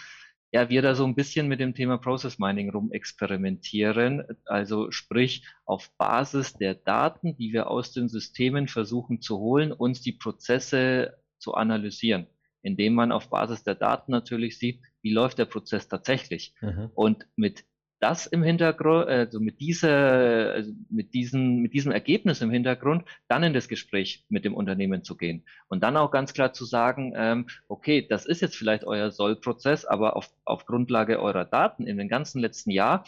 ja, 0.53 0.69
wir 0.69 0.83
da 0.83 0.95
so 0.95 1.07
ein 1.07 1.15
bisschen 1.15 1.49
mit 1.49 1.59
dem 1.59 1.75
Thema 1.75 1.97
Process 1.97 2.39
Mining 2.39 2.69
rumexperimentieren. 2.69 4.25
Also 4.45 4.91
sprich, 4.91 5.47
auf 5.65 5.91
Basis 5.97 6.53
der 6.53 6.75
Daten, 6.75 7.35
die 7.35 7.55
wir 7.55 7.71
aus 7.71 7.93
den 7.93 8.11
Systemen 8.11 8.69
versuchen 8.69 9.23
zu 9.23 9.39
holen, 9.39 9.73
uns 9.73 10.03
die 10.03 10.13
Prozesse 10.13 11.17
zu 11.39 11.55
analysieren, 11.55 12.27
indem 12.61 12.93
man 12.93 13.11
auf 13.11 13.31
Basis 13.31 13.63
der 13.63 13.75
Daten 13.75 14.13
natürlich 14.13 14.59
sieht, 14.59 14.83
wie 15.01 15.15
läuft 15.15 15.39
der 15.39 15.47
Prozess 15.47 15.89
tatsächlich. 15.89 16.53
Mhm. 16.61 16.91
Und 16.93 17.27
mit 17.37 17.65
das 18.01 18.27
im 18.27 18.43
Hintergrund, 18.43 19.09
also 19.09 19.41
mit 19.41 19.61
dieser, 19.61 20.53
also 20.53 20.73
mit 20.89 21.15
diesem, 21.15 21.61
mit 21.61 21.75
diesem 21.75 21.93
Ergebnis 21.93 22.41
im 22.41 22.51
Hintergrund, 22.51 23.05
dann 23.29 23.43
in 23.43 23.53
das 23.53 23.69
Gespräch 23.69 24.25
mit 24.29 24.45
dem 24.45 24.55
Unternehmen 24.55 25.05
zu 25.05 25.17
gehen. 25.17 25.45
Und 25.69 25.83
dann 25.83 25.97
auch 25.97 26.11
ganz 26.11 26.33
klar 26.33 26.53
zu 26.53 26.65
sagen, 26.65 27.13
ähm, 27.15 27.47
okay, 27.69 28.07
das 28.09 28.27
ist 28.27 28.41
jetzt 28.41 28.57
vielleicht 28.57 28.85
euer 28.85 29.11
Sollprozess, 29.11 29.85
aber 29.85 30.17
auf, 30.17 30.31
auf 30.45 30.67
Grundlage 30.67 31.21
eurer 31.21 31.45
Daten 31.45 31.87
in 31.87 31.99
den 31.99 32.09
ganzen 32.09 32.41
letzten 32.41 32.71
Jahr 32.71 33.05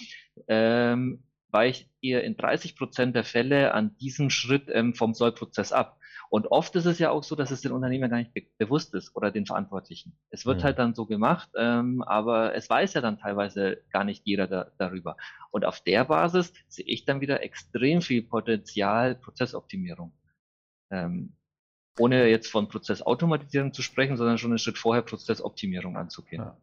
ähm, 0.46 1.22
weicht 1.52 1.88
ihr 2.00 2.24
in 2.24 2.36
30 2.36 2.76
Prozent 2.76 3.14
der 3.14 3.24
Fälle 3.24 3.74
an 3.74 3.96
diesem 3.98 4.30
Schritt 4.30 4.68
ähm, 4.68 4.94
vom 4.94 5.14
Sollprozess 5.14 5.72
ab. 5.72 5.98
Und 6.30 6.46
oft 6.46 6.74
ist 6.76 6.86
es 6.86 6.98
ja 6.98 7.10
auch 7.10 7.22
so, 7.22 7.36
dass 7.36 7.50
es 7.50 7.60
den 7.60 7.72
Unternehmern 7.72 8.08
gar 8.08 8.16
nicht 8.16 8.32
be 8.32 8.42
bewusst 8.56 8.94
ist 8.94 9.14
oder 9.14 9.30
den 9.30 9.44
Verantwortlichen. 9.44 10.16
Es 10.30 10.46
wird 10.46 10.60
mhm. 10.60 10.62
halt 10.64 10.78
dann 10.78 10.94
so 10.94 11.04
gemacht, 11.04 11.50
ähm, 11.56 12.02
aber 12.02 12.54
es 12.54 12.70
weiß 12.70 12.94
ja 12.94 13.02
dann 13.02 13.18
teilweise 13.18 13.82
gar 13.92 14.04
nicht 14.04 14.22
jeder 14.24 14.46
da, 14.46 14.72
darüber. 14.78 15.18
Und 15.50 15.66
auf 15.66 15.80
der 15.80 16.06
Basis 16.06 16.54
sehe 16.68 16.86
ich 16.86 17.04
dann 17.04 17.20
wieder 17.20 17.42
extrem 17.42 18.00
viel 18.00 18.22
Potenzial 18.22 19.14
Prozessoptimierung. 19.14 20.14
Ähm, 20.90 21.36
ohne 21.98 22.26
jetzt 22.28 22.50
von 22.50 22.68
Prozessautomatisierung 22.68 23.74
zu 23.74 23.82
sprechen, 23.82 24.16
sondern 24.16 24.38
schon 24.38 24.52
einen 24.52 24.58
Schritt 24.58 24.78
vorher 24.78 25.02
Prozessoptimierung 25.02 25.98
anzugehen. 25.98 26.42
Ja. 26.42 26.56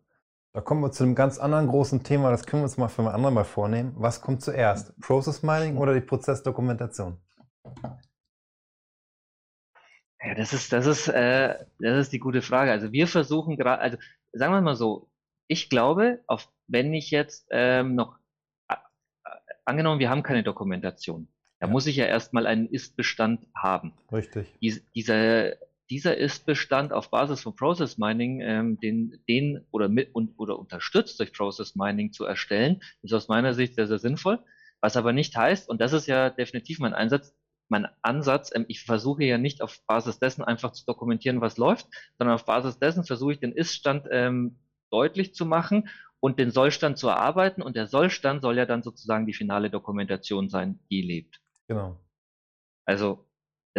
Da 0.54 0.62
kommen 0.62 0.82
wir 0.82 0.92
zu 0.92 1.04
einem 1.04 1.14
ganz 1.14 1.38
anderen 1.38 1.68
großen 1.68 2.04
Thema, 2.04 2.32
das 2.32 2.46
können 2.46 2.64
wir 2.64 2.66
uns 2.66 2.78
mal 2.78 2.88
für 2.88 3.04
ein 3.04 3.08
andermal 3.08 3.46
vornehmen. 3.46 3.94
Was 3.98 4.22
kommt 4.22 4.42
zuerst? 4.42 5.00
Process 5.00 5.44
Mining 5.44 5.78
oder 5.78 5.94
die 5.94 6.02
Prozessdokumentation? 6.02 7.18
Ja, 10.22 10.36
das 10.36 10.52
ist, 10.52 10.74
das 10.74 10.88
ist, 10.88 11.08
äh, 11.08 11.56
das 11.80 12.00
ist 12.00 12.14
die 12.14 12.20
gute 12.20 12.42
Frage. 12.42 12.72
Also 12.72 12.92
wir 12.92 13.08
versuchen 13.08 13.58
gerade, 13.58 13.82
also 13.82 13.98
sagen 14.32 14.54
wir 14.54 14.62
mal 14.62 14.76
so, 14.76 15.10
ich 15.48 15.70
glaube, 15.70 16.22
auf, 16.26 16.52
wenn 16.68 16.94
ich 16.94 17.12
jetzt 17.12 17.48
ähm, 17.52 17.94
noch, 17.94 18.18
äh, 18.70 18.76
angenommen, 19.66 20.00
wir 20.00 20.10
haben 20.10 20.24
keine 20.24 20.44
Dokumentation, 20.44 21.28
da 21.60 21.68
ja. 21.68 21.72
muss 21.72 21.86
ich 21.86 21.96
ja 21.96 22.06
erstmal 22.06 22.48
einen 22.48 22.68
Ist-Bestand 22.68 23.46
haben. 23.56 23.94
Richtig. 24.12 24.52
Dies, 24.62 24.84
dieser, 24.92 25.54
dieser 25.90 26.18
Ist-Bestand 26.18 26.94
auf 26.94 27.10
Basis 27.10 27.42
von 27.42 27.56
Process 27.56 27.98
Mining, 27.98 28.42
ähm, 28.42 28.80
den, 28.80 29.24
den 29.28 29.66
oder 29.72 29.90
mit 29.90 30.14
und, 30.14 30.34
oder 30.38 30.60
unterstützt 30.60 31.20
durch 31.20 31.34
Process 31.34 31.76
Mining 31.76 32.14
zu 32.14 32.26
erstellen, 32.26 32.82
ist 33.02 33.14
aus 33.14 33.28
meiner 33.28 33.54
Sicht 33.54 33.76
sehr, 33.76 33.88
sehr 33.88 34.00
sinnvoll. 34.00 34.40
Was 34.82 34.96
aber 34.96 35.14
nicht 35.14 35.36
heißt, 35.36 35.68
und 35.68 35.82
das 35.82 35.94
ist 35.94 36.08
ja 36.08 36.30
definitiv 36.30 36.80
mein 36.80 36.94
Einsatz, 36.94 37.36
mein 37.70 37.88
Ansatz, 38.02 38.52
ähm, 38.54 38.66
ich 38.68 38.84
versuche 38.84 39.24
ja 39.24 39.38
nicht 39.38 39.62
auf 39.62 39.80
Basis 39.88 40.20
dessen 40.20 40.44
einfach 40.44 40.72
zu 40.72 40.86
dokumentieren, 40.86 41.42
was 41.42 41.58
läuft, 41.58 41.88
sondern 42.18 42.36
auf 42.36 42.46
Basis 42.46 42.80
dessen 42.80 43.04
versuche 43.04 43.34
ich 43.34 43.40
den 43.40 43.52
Ist-Stand 43.52 44.08
ähm, 44.12 44.60
deutlich 44.92 45.34
zu 45.34 45.46
machen 45.46 45.90
und 46.20 46.40
den 46.40 46.52
Sollstand 46.52 46.98
zu 46.98 47.08
erarbeiten. 47.08 47.62
Und 47.62 47.76
der 47.76 47.88
Sollstand 47.88 48.42
soll 48.42 48.58
ja 48.58 48.66
dann 48.66 48.84
sozusagen 48.84 49.26
die 49.26 49.34
finale 49.34 49.70
Dokumentation 49.70 50.50
sein, 50.50 50.80
die 50.90 51.02
lebt. 51.02 51.42
Genau. 51.68 52.00
Also 52.86 53.29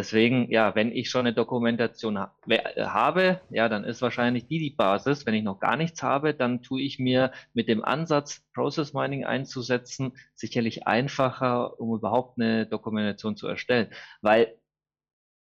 Deswegen, 0.00 0.50
ja, 0.50 0.74
wenn 0.74 0.92
ich 0.92 1.10
schon 1.10 1.26
eine 1.26 1.34
Dokumentation 1.34 2.18
ha 2.18 2.34
äh, 2.48 2.86
habe, 2.86 3.42
ja, 3.50 3.68
dann 3.68 3.84
ist 3.84 4.00
wahrscheinlich 4.00 4.46
die 4.46 4.58
die 4.58 4.70
Basis. 4.70 5.26
Wenn 5.26 5.34
ich 5.34 5.42
noch 5.42 5.60
gar 5.60 5.76
nichts 5.76 6.02
habe, 6.02 6.32
dann 6.32 6.62
tue 6.62 6.80
ich 6.80 6.98
mir 6.98 7.32
mit 7.52 7.68
dem 7.68 7.84
Ansatz, 7.84 8.42
Process 8.54 8.94
Mining 8.94 9.26
einzusetzen, 9.26 10.12
sicherlich 10.34 10.86
einfacher, 10.86 11.78
um 11.78 11.94
überhaupt 11.94 12.40
eine 12.40 12.64
Dokumentation 12.64 13.36
zu 13.36 13.46
erstellen. 13.46 13.92
Weil, 14.22 14.56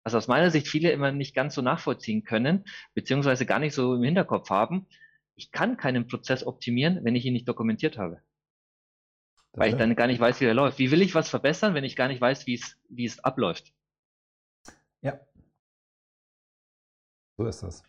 was 0.04 0.14
aus 0.14 0.26
meiner 0.26 0.50
Sicht 0.50 0.68
viele 0.68 0.90
immer 0.90 1.12
nicht 1.12 1.34
ganz 1.34 1.54
so 1.54 1.60
nachvollziehen 1.60 2.24
können, 2.24 2.64
beziehungsweise 2.94 3.44
gar 3.44 3.58
nicht 3.58 3.74
so 3.74 3.94
im 3.94 4.02
Hinterkopf 4.02 4.48
haben, 4.48 4.86
ich 5.36 5.52
kann 5.52 5.76
keinen 5.76 6.08
Prozess 6.08 6.46
optimieren, 6.46 7.00
wenn 7.04 7.14
ich 7.14 7.26
ihn 7.26 7.34
nicht 7.34 7.46
dokumentiert 7.46 7.98
habe. 7.98 8.22
Das 9.52 9.60
weil 9.60 9.70
ich 9.72 9.76
dann 9.76 9.94
gar 9.96 10.06
nicht 10.06 10.20
weiß, 10.20 10.40
wie 10.40 10.46
er 10.46 10.54
läuft. 10.54 10.78
Wie 10.78 10.90
will 10.90 11.02
ich 11.02 11.14
was 11.14 11.28
verbessern, 11.28 11.74
wenn 11.74 11.84
ich 11.84 11.94
gar 11.94 12.08
nicht 12.08 12.22
weiß, 12.22 12.46
wie 12.46 12.54
es, 12.54 12.78
wie 12.88 13.04
es 13.04 13.22
abläuft? 13.22 13.74
Ja. 15.02 15.18
So 17.40 17.46
ist 17.46 17.62
das. 17.62 17.82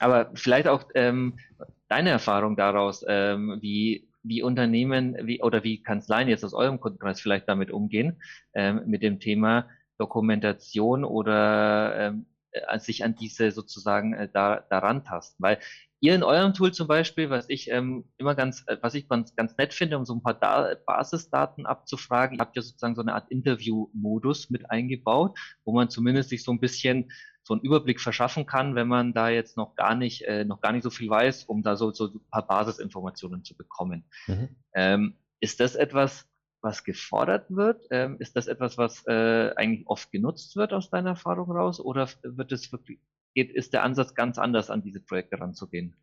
Aber 0.00 0.32
vielleicht 0.34 0.66
auch 0.66 0.86
ähm, 0.96 1.38
deine 1.86 2.10
Erfahrung 2.10 2.56
daraus, 2.56 3.04
ähm, 3.06 3.58
wie, 3.60 4.08
wie 4.24 4.42
Unternehmen 4.42 5.16
wie, 5.22 5.40
oder 5.40 5.62
wie 5.62 5.84
Kanzleien 5.84 6.26
jetzt 6.26 6.44
aus 6.44 6.52
eurem 6.52 6.80
Kundenkreis 6.80 7.20
vielleicht 7.20 7.48
damit 7.48 7.70
umgehen, 7.70 8.20
ähm, 8.54 8.82
mit 8.86 9.04
dem 9.04 9.20
Thema 9.20 9.68
Dokumentation 9.98 11.04
oder 11.04 11.96
ähm, 11.96 12.26
äh, 12.50 12.80
sich 12.80 13.04
an 13.04 13.14
diese 13.14 13.52
sozusagen 13.52 14.14
äh, 14.14 14.28
da, 14.32 14.64
daran 14.68 15.04
tasten. 15.04 15.40
Weil 15.40 15.60
ihr 16.00 16.16
in 16.16 16.24
eurem 16.24 16.52
Tool 16.52 16.72
zum 16.72 16.88
Beispiel, 16.88 17.30
was 17.30 17.48
ich 17.48 17.70
ähm, 17.70 18.04
immer 18.16 18.34
ganz, 18.34 18.64
äh, 18.66 18.78
was 18.80 18.94
ich 18.94 19.08
ganz, 19.08 19.36
ganz 19.36 19.56
nett 19.58 19.74
finde, 19.74 19.96
um 19.96 20.04
so 20.04 20.12
ein 20.12 20.24
paar 20.24 20.34
da 20.34 20.74
Basisdaten 20.86 21.66
abzufragen, 21.66 22.38
ihr 22.38 22.40
habt 22.40 22.56
ja 22.56 22.62
sozusagen 22.62 22.96
so 22.96 23.02
eine 23.02 23.14
Art 23.14 23.30
Interview-Modus 23.30 24.50
mit 24.50 24.68
eingebaut, 24.72 25.38
wo 25.64 25.72
man 25.72 25.88
zumindest 25.88 26.30
sich 26.30 26.42
so 26.42 26.50
ein 26.50 26.58
bisschen 26.58 27.12
so 27.46 27.54
einen 27.54 27.62
Überblick 27.62 28.00
verschaffen 28.00 28.44
kann, 28.44 28.74
wenn 28.74 28.88
man 28.88 29.12
da 29.12 29.28
jetzt 29.28 29.56
noch 29.56 29.76
gar 29.76 29.94
nicht, 29.94 30.22
äh, 30.22 30.44
noch 30.44 30.60
gar 30.60 30.72
nicht 30.72 30.82
so 30.82 30.90
viel 30.90 31.08
weiß, 31.08 31.44
um 31.44 31.62
da 31.62 31.76
so, 31.76 31.92
so 31.92 32.08
ein 32.08 32.20
paar 32.28 32.44
Basisinformationen 32.44 33.44
zu 33.44 33.56
bekommen. 33.56 34.04
Mhm. 34.26 34.48
Ähm, 34.74 35.14
ist 35.38 35.60
das 35.60 35.76
etwas, 35.76 36.26
was 36.60 36.82
gefordert 36.82 37.46
wird? 37.48 37.86
Ähm, 37.92 38.16
ist 38.18 38.34
das 38.34 38.48
etwas, 38.48 38.78
was 38.78 39.06
äh, 39.06 39.52
eigentlich 39.54 39.86
oft 39.86 40.10
genutzt 40.10 40.56
wird 40.56 40.72
aus 40.72 40.90
deiner 40.90 41.10
Erfahrung 41.10 41.52
raus? 41.52 41.78
Oder 41.78 42.08
wird 42.24 42.50
es 42.50 42.72
wirklich, 42.72 42.98
geht, 43.32 43.52
ist 43.52 43.72
der 43.72 43.84
Ansatz 43.84 44.16
ganz 44.16 44.38
anders, 44.38 44.68
an 44.68 44.82
diese 44.82 45.00
Projekte 45.00 45.38
ranzugehen? 45.38 45.94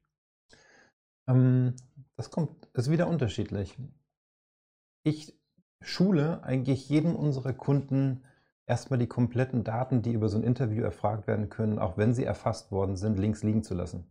Ähm, 1.27 1.75
das 2.15 2.31
kommt, 2.31 2.69
ist 2.73 2.89
wieder 2.89 3.07
unterschiedlich. 3.07 3.77
Ich 5.03 5.38
schule 5.81 6.41
eigentlich 6.45 6.88
jedem 6.88 7.17
unserer 7.17 7.51
Kunden 7.51 8.23
erstmal 8.65 9.00
die 9.00 9.08
kompletten 9.08 9.63
Daten, 9.63 10.01
die 10.01 10.13
über 10.13 10.29
so 10.29 10.38
ein 10.38 10.43
Interview 10.43 10.84
erfragt 10.84 11.27
werden 11.27 11.50
können, 11.50 11.79
auch 11.79 11.98
wenn 11.98 12.13
sie 12.13 12.24
erfasst 12.24 12.72
worden 12.72 12.96
sind, 12.96 13.20
links 13.20 13.43
liegen 13.43 13.63
zu 13.63 13.74
lassen. 13.74 14.10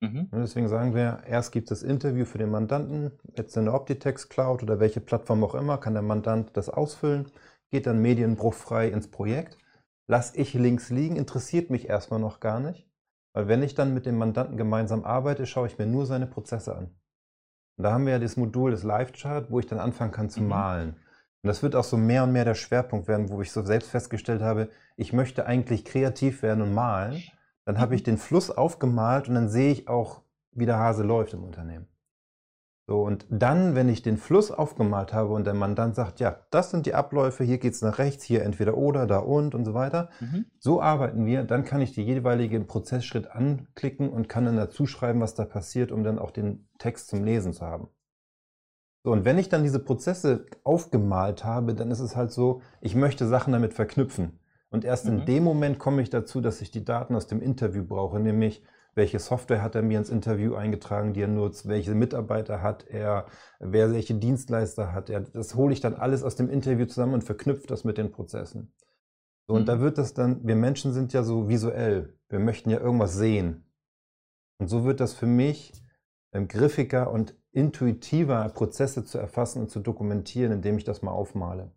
Mhm. 0.00 0.28
Deswegen 0.32 0.68
sagen 0.68 0.94
wir, 0.94 1.22
erst 1.26 1.50
gibt 1.50 1.70
es 1.70 1.80
das 1.80 1.88
Interview 1.88 2.24
für 2.24 2.38
den 2.38 2.50
Mandanten, 2.50 3.12
jetzt 3.36 3.56
in 3.56 3.64
der 3.64 3.74
Optitex 3.74 4.28
Cloud 4.28 4.62
oder 4.62 4.78
welche 4.78 5.00
Plattform 5.00 5.42
auch 5.42 5.54
immer, 5.54 5.78
kann 5.78 5.94
der 5.94 6.02
Mandant 6.02 6.56
das 6.56 6.68
ausfüllen, 6.68 7.30
geht 7.70 7.86
dann 7.86 8.00
medienbruchfrei 8.00 8.88
ins 8.88 9.10
Projekt. 9.10 9.58
Lass 10.06 10.34
ich 10.34 10.54
links 10.54 10.90
liegen, 10.90 11.16
interessiert 11.16 11.70
mich 11.70 11.88
erstmal 11.88 12.20
noch 12.20 12.40
gar 12.40 12.60
nicht, 12.60 12.88
weil 13.34 13.48
wenn 13.48 13.62
ich 13.62 13.74
dann 13.74 13.92
mit 13.92 14.06
dem 14.06 14.16
Mandanten 14.16 14.56
gemeinsam 14.56 15.04
arbeite, 15.04 15.46
schaue 15.46 15.66
ich 15.66 15.78
mir 15.78 15.86
nur 15.86 16.06
seine 16.06 16.26
Prozesse 16.26 16.76
an. 16.76 16.94
Und 17.76 17.84
da 17.84 17.92
haben 17.92 18.06
wir 18.06 18.14
ja 18.14 18.18
das 18.18 18.36
Modul 18.36 18.70
des 18.70 18.84
Live-Chart, 18.84 19.50
wo 19.50 19.58
ich 19.58 19.66
dann 19.66 19.78
anfangen 19.78 20.12
kann 20.12 20.30
zu 20.30 20.40
mhm. 20.40 20.48
malen. 20.48 20.96
Und 21.42 21.48
das 21.48 21.62
wird 21.62 21.76
auch 21.76 21.84
so 21.84 21.96
mehr 21.96 22.24
und 22.24 22.32
mehr 22.32 22.44
der 22.44 22.54
Schwerpunkt 22.54 23.08
werden, 23.08 23.30
wo 23.30 23.40
ich 23.40 23.52
so 23.52 23.62
selbst 23.62 23.90
festgestellt 23.90 24.42
habe, 24.42 24.68
ich 24.96 25.12
möchte 25.12 25.46
eigentlich 25.46 25.84
kreativ 25.84 26.42
werden 26.42 26.62
und 26.62 26.74
malen 26.74 27.22
dann 27.68 27.78
habe 27.78 27.94
ich 27.94 28.02
den 28.02 28.16
Fluss 28.16 28.50
aufgemalt 28.50 29.28
und 29.28 29.34
dann 29.34 29.50
sehe 29.50 29.70
ich 29.70 29.88
auch, 29.88 30.22
wie 30.52 30.64
der 30.64 30.78
Hase 30.78 31.02
läuft 31.02 31.34
im 31.34 31.44
Unternehmen. 31.44 31.86
So, 32.86 33.02
und 33.02 33.26
dann, 33.28 33.74
wenn 33.74 33.90
ich 33.90 34.00
den 34.00 34.16
Fluss 34.16 34.50
aufgemalt 34.50 35.12
habe 35.12 35.34
und 35.34 35.46
der 35.46 35.52
Mandant 35.52 35.94
sagt, 35.94 36.18
ja, 36.18 36.46
das 36.50 36.70
sind 36.70 36.86
die 36.86 36.94
Abläufe, 36.94 37.44
hier 37.44 37.58
geht 37.58 37.74
es 37.74 37.82
nach 37.82 37.98
rechts, 37.98 38.24
hier 38.24 38.42
entweder 38.42 38.78
oder, 38.78 39.06
da 39.06 39.18
und 39.18 39.54
und 39.54 39.66
so 39.66 39.74
weiter. 39.74 40.08
Mhm. 40.20 40.46
So 40.58 40.80
arbeiten 40.80 41.26
wir, 41.26 41.44
dann 41.44 41.66
kann 41.66 41.82
ich 41.82 41.92
die 41.92 42.04
jeweilige 42.04 42.58
Prozessschritt 42.60 43.30
anklicken 43.30 44.08
und 44.08 44.30
kann 44.30 44.46
dann 44.46 44.56
dazu 44.56 44.86
schreiben, 44.86 45.20
was 45.20 45.34
da 45.34 45.44
passiert, 45.44 45.92
um 45.92 46.04
dann 46.04 46.18
auch 46.18 46.30
den 46.30 46.70
Text 46.78 47.08
zum 47.08 47.22
Lesen 47.22 47.52
zu 47.52 47.66
haben. 47.66 47.90
So, 49.08 49.12
und 49.12 49.24
wenn 49.24 49.38
ich 49.38 49.48
dann 49.48 49.62
diese 49.62 49.78
Prozesse 49.78 50.44
aufgemalt 50.64 51.42
habe, 51.42 51.72
dann 51.72 51.90
ist 51.90 52.00
es 52.00 52.14
halt 52.14 52.30
so, 52.30 52.60
ich 52.82 52.94
möchte 52.94 53.26
Sachen 53.26 53.54
damit 53.54 53.72
verknüpfen. 53.72 54.38
Und 54.68 54.84
erst 54.84 55.06
mhm. 55.06 55.20
in 55.20 55.24
dem 55.24 55.44
Moment 55.44 55.78
komme 55.78 56.02
ich 56.02 56.10
dazu, 56.10 56.42
dass 56.42 56.60
ich 56.60 56.70
die 56.70 56.84
Daten 56.84 57.14
aus 57.14 57.26
dem 57.26 57.40
Interview 57.40 57.86
brauche, 57.86 58.20
nämlich 58.20 58.62
welche 58.94 59.18
Software 59.18 59.62
hat 59.62 59.74
er 59.74 59.80
mir 59.80 59.96
ins 59.96 60.10
Interview 60.10 60.56
eingetragen, 60.56 61.14
die 61.14 61.22
er 61.22 61.28
nutzt, 61.28 61.66
welche 61.68 61.94
Mitarbeiter 61.94 62.60
hat 62.60 62.86
er, 62.86 63.24
wer 63.60 63.94
welche 63.94 64.14
Dienstleister 64.14 64.92
hat 64.92 65.08
er. 65.08 65.20
Das 65.20 65.54
hole 65.54 65.72
ich 65.72 65.80
dann 65.80 65.94
alles 65.94 66.22
aus 66.22 66.36
dem 66.36 66.50
Interview 66.50 66.84
zusammen 66.84 67.14
und 67.14 67.24
verknüpfe 67.24 67.66
das 67.66 67.84
mit 67.84 67.96
den 67.96 68.10
Prozessen. 68.10 68.74
So, 69.46 69.54
und 69.54 69.62
mhm. 69.62 69.66
da 69.68 69.80
wird 69.80 69.96
das 69.96 70.12
dann, 70.12 70.46
wir 70.46 70.56
Menschen 70.56 70.92
sind 70.92 71.14
ja 71.14 71.22
so 71.22 71.48
visuell, 71.48 72.12
wir 72.28 72.40
möchten 72.40 72.68
ja 72.68 72.78
irgendwas 72.78 73.14
sehen. 73.14 73.64
Und 74.58 74.68
so 74.68 74.84
wird 74.84 75.00
das 75.00 75.14
für 75.14 75.24
mich 75.24 75.72
griffiger 76.32 77.10
und 77.10 77.34
intuitiver, 77.52 78.48
Prozesse 78.50 79.04
zu 79.04 79.18
erfassen 79.18 79.62
und 79.62 79.70
zu 79.70 79.80
dokumentieren, 79.80 80.52
indem 80.52 80.78
ich 80.78 80.84
das 80.84 81.02
mal 81.02 81.10
aufmale. 81.10 81.72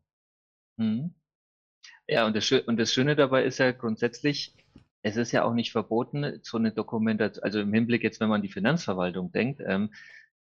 Mhm. 0.77 1.13
Ja, 2.07 2.25
und 2.25 2.35
das, 2.35 2.51
und 2.51 2.77
das 2.77 2.93
Schöne 2.93 3.15
dabei 3.15 3.43
ist 3.43 3.57
ja 3.57 3.71
grundsätzlich, 3.71 4.55
es 5.01 5.15
ist 5.15 5.31
ja 5.31 5.43
auch 5.43 5.53
nicht 5.53 5.71
verboten, 5.71 6.39
so 6.43 6.57
eine 6.57 6.71
Dokumentation, 6.71 7.43
also 7.43 7.59
im 7.59 7.73
Hinblick 7.73 8.03
jetzt, 8.03 8.19
wenn 8.19 8.29
man 8.29 8.41
die 8.41 8.51
Finanzverwaltung 8.51 9.31
denkt, 9.31 9.61
ähm, 9.65 9.91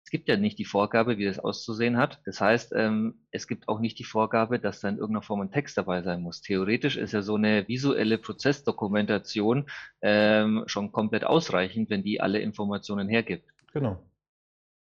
es 0.04 0.10
gibt 0.10 0.28
ja 0.28 0.36
nicht 0.36 0.58
die 0.58 0.64
Vorgabe, 0.64 1.16
wie 1.16 1.24
das 1.24 1.38
auszusehen 1.38 1.96
hat. 1.96 2.20
Das 2.26 2.40
heißt, 2.40 2.72
ähm, 2.74 3.20
es 3.30 3.46
gibt 3.46 3.68
auch 3.68 3.78
nicht 3.78 3.98
die 3.98 4.04
Vorgabe, 4.04 4.58
dass 4.58 4.80
da 4.80 4.88
in 4.88 4.96
irgendeiner 4.96 5.22
Form 5.22 5.40
ein 5.42 5.52
Text 5.52 5.78
dabei 5.78 6.02
sein 6.02 6.22
muss. 6.22 6.42
Theoretisch 6.42 6.96
ist 6.96 7.12
ja 7.12 7.22
so 7.22 7.36
eine 7.36 7.68
visuelle 7.68 8.18
Prozessdokumentation 8.18 9.70
ähm, 10.00 10.64
schon 10.66 10.90
komplett 10.90 11.24
ausreichend, 11.24 11.88
wenn 11.88 12.02
die 12.02 12.20
alle 12.20 12.40
Informationen 12.40 13.08
hergibt. 13.08 13.48
Genau. 13.72 14.04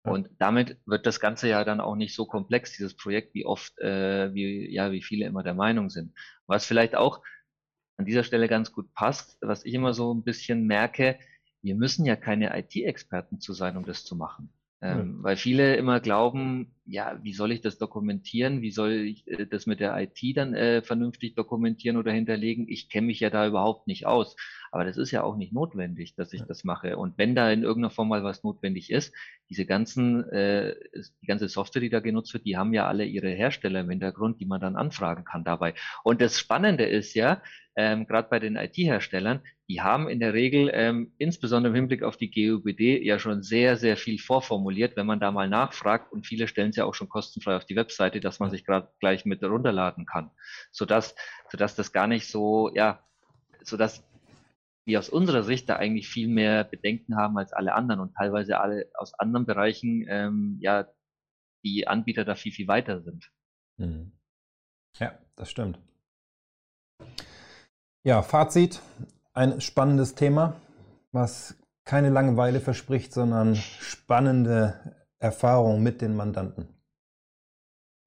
Und 0.05 0.31
damit 0.39 0.79
wird 0.87 1.05
das 1.05 1.19
Ganze 1.19 1.49
ja 1.49 1.65
dann 1.65 1.81
auch 1.81 1.97
nicht 1.97 2.15
so 2.15 2.27
komplex, 2.27 2.73
dieses 2.73 2.97
Projekt, 2.97 3.35
wie 3.35 3.45
oft, 3.45 3.77
äh, 3.79 4.33
wie, 4.33 4.73
ja, 4.73 4.93
wie 4.93 5.03
viele 5.03 5.27
immer 5.27 5.43
der 5.43 5.55
Meinung 5.55 5.91
sind. 5.91 6.15
Was 6.47 6.65
vielleicht 6.65 6.95
auch 6.95 7.23
an 7.97 8.07
dieser 8.07 8.23
Stelle 8.23 8.47
ganz 8.47 8.73
gut 8.73 8.93
passt, 8.95 9.39
was 9.41 9.65
ich 9.65 9.75
immer 9.75 9.95
so 9.95 10.15
ein 10.15 10.23
bisschen 10.23 10.67
merke, 10.67 11.19
wir 11.63 11.75
müssen 11.75 12.05
ja 12.05 12.15
keine 12.15 12.57
IT-Experten 12.57 13.41
zu 13.41 13.53
sein, 13.53 13.77
um 13.77 13.85
das 13.85 14.05
zu 14.05 14.15
machen. 14.15 14.53
Ähm, 14.81 15.17
mhm. 15.17 15.23
Weil 15.25 15.37
viele 15.37 15.75
immer 15.75 15.99
glauben, 15.99 16.76
ja, 16.87 17.19
wie 17.23 17.33
soll 17.33 17.53
ich 17.53 17.61
das 17.61 17.79
dokumentieren? 17.79 18.63
Wie 18.63 18.71
soll 18.71 18.93
ich 18.93 19.27
äh, 19.27 19.47
das 19.47 19.67
mit 19.67 19.81
der 19.81 19.97
IT 20.01 20.37
dann 20.37 20.55
äh, 20.55 20.83
vernünftig 20.83 21.35
dokumentieren 21.35 21.97
oder 21.97 22.13
hinterlegen? 22.13 22.67
Ich 22.69 22.89
kenne 22.89 23.09
mich 23.09 23.21
ja 23.21 23.31
da 23.31 23.47
überhaupt 23.47 23.87
nicht 23.87 24.07
aus. 24.07 24.37
Aber 24.71 24.85
das 24.85 24.97
ist 24.97 25.11
ja 25.11 25.23
auch 25.23 25.37
nicht 25.37 25.53
notwendig, 25.53 26.15
dass 26.15 26.33
ich 26.33 26.41
ja. 26.41 26.47
das 26.47 26.65
mache. 26.65 26.97
Und 26.97 27.19
wenn 27.19 27.35
da 27.35 27.51
in 27.51 27.63
irgendeiner 27.63 27.91
Form 27.91 28.09
mal 28.09 28.25
was 28.25 28.45
notwendig 28.45 28.91
ist, 28.91 29.15
diese 29.51 29.67
ganzen, 29.67 30.29
äh, 30.31 30.75
die 31.23 31.27
ganze 31.27 31.49
Software, 31.49 31.83
die 31.83 31.91
da 31.91 32.01
genutzt 32.01 32.33
wird, 32.35 32.45
die 32.45 32.57
haben 32.57 32.73
ja 32.73 32.87
alle 32.87 33.05
ihre 33.05 33.31
Hersteller 33.31 33.81
im 33.81 33.91
Hintergrund, 33.91 34.41
die 34.41 34.47
man 34.47 34.61
dann 34.61 34.77
anfragen 34.77 35.25
kann 35.25 35.45
dabei. 35.45 35.75
Und 36.05 36.21
das 36.21 36.39
Spannende 36.39 36.85
ist 36.85 37.15
ja, 37.15 37.43
ähm, 37.79 38.07
gerade 38.07 38.29
bei 38.31 38.39
den 38.39 38.57
IT-Herstellern, 38.57 39.41
die 39.69 39.83
haben 39.83 40.09
in 40.09 40.19
der 40.19 40.33
Regel, 40.33 40.71
ähm, 40.73 41.13
insbesondere 41.19 41.71
im 41.71 41.75
Hinblick 41.75 42.03
auf 42.03 42.17
die 42.17 42.31
GUBD, 42.31 43.05
ja 43.05 43.19
schon 43.19 43.43
sehr, 43.43 43.77
sehr 43.77 43.97
viel 43.97 44.19
vorformuliert, 44.19 44.97
wenn 44.97 45.07
man 45.07 45.21
da 45.21 45.31
mal 45.31 45.49
nachfragt. 45.49 46.11
Und 46.13 46.27
viele 46.27 46.49
stellen 46.49 46.73
es 46.77 46.79
ja 46.79 46.85
auch 46.85 46.95
schon 46.95 47.09
kostenfrei 47.09 47.57
auf 47.57 47.65
die 47.65 47.77
Webseite, 47.77 48.21
dass 48.21 48.39
man 48.39 48.51
sich 48.51 48.65
gerade 48.65 48.93
gleich 49.01 49.25
mit 49.25 49.43
runterladen 49.43 50.07
kann, 50.07 50.31
sodass, 50.71 51.15
sodass 51.51 51.75
das 51.75 51.93
gar 51.93 52.07
nicht 52.07 52.29
so, 52.29 52.71
ja, 52.75 53.03
sodass 53.63 54.05
wir 54.85 54.99
aus 54.99 55.09
unserer 55.09 55.43
Sicht 55.43 55.69
da 55.69 55.77
eigentlich 55.77 56.09
viel 56.09 56.29
mehr 56.29 56.63
Bedenken 56.65 57.17
haben 57.17 57.37
als 57.39 57.53
alle 57.53 57.75
anderen 57.75 58.01
und 58.01 58.15
teilweise 58.15 58.61
alle 58.61 58.89
aus 58.95 59.15
anderen 59.15 59.47
Bereichen, 59.47 60.07
ähm, 60.09 60.59
ja, 60.61 60.87
die 61.65 61.89
Anbieter 61.89 62.25
da 62.25 62.37
viel, 62.37 62.53
viel 62.53 62.69
weiter 62.69 63.01
sind. 63.01 63.31
Mhm. 63.79 64.13
Ja, 64.99 65.19
das 65.35 65.51
stimmt. 65.51 65.81
Ja, 68.05 68.23
Fazit, 68.23 68.81
ein 69.33 69.61
spannendes 69.61 70.15
Thema, 70.15 70.61
was 71.11 71.59
keine 71.85 72.11
Langeweile 72.11 72.61
verspricht, 72.61 73.13
sondern 73.13 73.57
spannende 73.57 75.06
Erfahrungen 75.19 75.83
mit 75.83 76.01
den 76.01 76.15
Mandanten. 76.17 76.69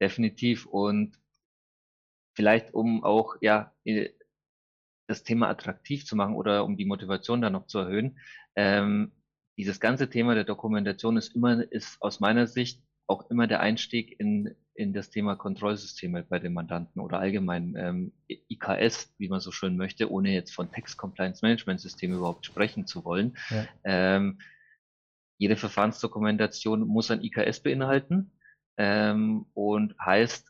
Definitiv 0.01 0.65
und 0.65 1.19
vielleicht 2.35 2.73
um 2.73 3.03
auch 3.03 3.35
ja 3.41 3.73
das 5.07 5.23
Thema 5.23 5.49
attraktiv 5.49 6.05
zu 6.05 6.15
machen 6.15 6.35
oder 6.35 6.63
um 6.63 6.77
die 6.77 6.85
Motivation 6.85 7.41
da 7.41 7.49
noch 7.49 7.65
zu 7.65 7.79
erhöhen. 7.79 8.19
Ähm, 8.55 9.11
dieses 9.57 9.79
ganze 9.79 10.09
Thema 10.09 10.35
der 10.35 10.45
Dokumentation 10.45 11.17
ist 11.17 11.35
immer, 11.35 11.69
ist 11.71 12.01
aus 12.01 12.19
meiner 12.19 12.47
Sicht 12.47 12.81
auch 13.07 13.29
immer 13.29 13.47
der 13.47 13.59
Einstieg 13.59 14.17
in, 14.19 14.55
in 14.75 14.93
das 14.93 15.09
Thema 15.09 15.35
Kontrollsysteme 15.35 16.23
bei 16.23 16.39
den 16.39 16.53
Mandanten 16.53 17.01
oder 17.01 17.19
allgemein 17.19 17.75
ähm, 17.75 18.13
IKS, 18.29 19.13
wie 19.17 19.27
man 19.27 19.39
so 19.39 19.51
schön 19.51 19.75
möchte, 19.75 20.11
ohne 20.11 20.31
jetzt 20.31 20.53
von 20.53 20.71
Text 20.71 20.97
Compliance 20.97 21.43
Management 21.43 21.81
System 21.81 22.13
überhaupt 22.13 22.45
sprechen 22.45 22.85
zu 22.85 23.03
wollen. 23.03 23.35
Ja. 23.49 23.67
Ähm, 23.83 24.39
jede 25.39 25.55
Verfahrensdokumentation 25.55 26.87
muss 26.87 27.09
ein 27.09 27.23
IKS 27.23 27.61
beinhalten. 27.61 28.31
Ähm, 28.77 29.47
und 29.53 29.95
heißt, 29.99 30.47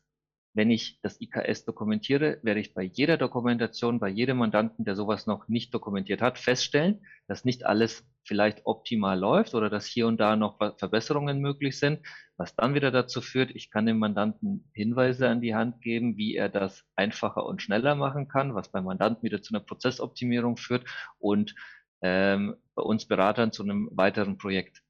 wenn 0.53 0.71
ich 0.71 0.99
das 1.01 1.21
IKS 1.21 1.63
dokumentiere, 1.63 2.39
werde 2.41 2.59
ich 2.59 2.73
bei 2.73 2.81
jeder 2.81 3.17
Dokumentation, 3.17 3.99
bei 3.99 4.09
jedem 4.09 4.37
Mandanten, 4.37 4.83
der 4.83 4.95
sowas 4.95 5.27
noch 5.27 5.47
nicht 5.47 5.73
dokumentiert 5.73 6.21
hat, 6.21 6.39
feststellen, 6.39 7.05
dass 7.27 7.45
nicht 7.45 7.65
alles 7.65 8.03
vielleicht 8.23 8.65
optimal 8.65 9.17
läuft 9.17 9.53
oder 9.53 9.69
dass 9.69 9.85
hier 9.85 10.07
und 10.07 10.19
da 10.19 10.35
noch 10.35 10.57
Verbesserungen 10.77 11.39
möglich 11.39 11.79
sind, 11.79 11.99
was 12.35 12.55
dann 12.55 12.73
wieder 12.73 12.91
dazu 12.91 13.21
führt, 13.21 13.51
ich 13.51 13.69
kann 13.69 13.85
dem 13.85 13.99
Mandanten 13.99 14.69
Hinweise 14.73 15.29
an 15.29 15.41
die 15.41 15.55
Hand 15.55 15.81
geben, 15.81 16.17
wie 16.17 16.35
er 16.35 16.49
das 16.49 16.83
einfacher 16.95 17.45
und 17.45 17.61
schneller 17.61 17.95
machen 17.95 18.27
kann, 18.27 18.55
was 18.55 18.71
beim 18.71 18.85
Mandanten 18.85 19.23
wieder 19.23 19.41
zu 19.41 19.53
einer 19.53 19.63
Prozessoptimierung 19.63 20.57
führt 20.57 20.85
und 21.19 21.55
ähm, 22.01 22.55
bei 22.75 22.83
uns 22.83 23.05
Beratern 23.05 23.51
zu 23.51 23.63
einem 23.63 23.89
weiteren 23.91 24.37
Projekt. 24.37 24.83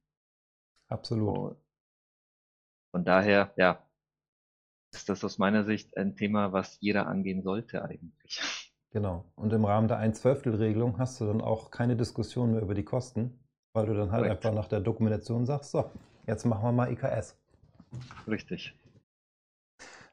Absolut. 0.89 1.57
Von 2.91 3.05
daher, 3.05 3.53
ja, 3.57 3.83
ist 4.93 5.09
das 5.09 5.23
aus 5.23 5.37
meiner 5.37 5.63
Sicht 5.63 5.95
ein 5.97 6.15
Thema, 6.15 6.51
was 6.51 6.77
jeder 6.81 7.07
angehen 7.07 7.43
sollte 7.43 7.83
eigentlich. 7.83 8.73
Genau. 8.91 9.25
Und 9.35 9.53
im 9.53 9.65
Rahmen 9.65 9.87
der 9.87 9.97
1 9.97 10.25
regelung 10.25 10.97
hast 10.97 11.21
du 11.21 11.25
dann 11.25 11.41
auch 11.41 11.69
keine 11.69 11.95
Diskussion 11.95 12.53
mehr 12.53 12.61
über 12.61 12.73
die 12.73 12.83
Kosten, 12.83 13.39
weil 13.73 13.85
du 13.85 13.93
dann 13.93 14.11
halt 14.11 14.23
Correct. 14.23 14.45
einfach 14.45 14.55
nach 14.55 14.67
der 14.67 14.79
Dokumentation 14.79 15.45
sagst, 15.45 15.71
so, 15.71 15.91
jetzt 16.25 16.45
machen 16.45 16.63
wir 16.63 16.71
mal 16.71 16.91
IKS. 16.91 17.37
Richtig. 18.27 18.75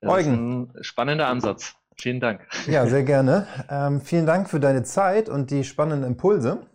Das 0.03 0.13
Eugen. 0.13 0.67
ist 0.69 0.77
ein 0.77 0.85
spannender 0.85 1.29
Ansatz. 1.29 1.75
Vielen 1.99 2.21
Dank. 2.21 2.47
Ja, 2.67 2.87
sehr 2.87 3.03
gerne. 3.05 3.47
Ähm, 3.71 4.03
vielen 4.03 4.27
Dank 4.27 4.51
für 4.51 4.61
deine 4.61 4.83
Zeit 4.83 5.31
und 5.31 5.51
die 5.51 5.65
spannenden 5.65 6.07
Impulse. 6.07 6.67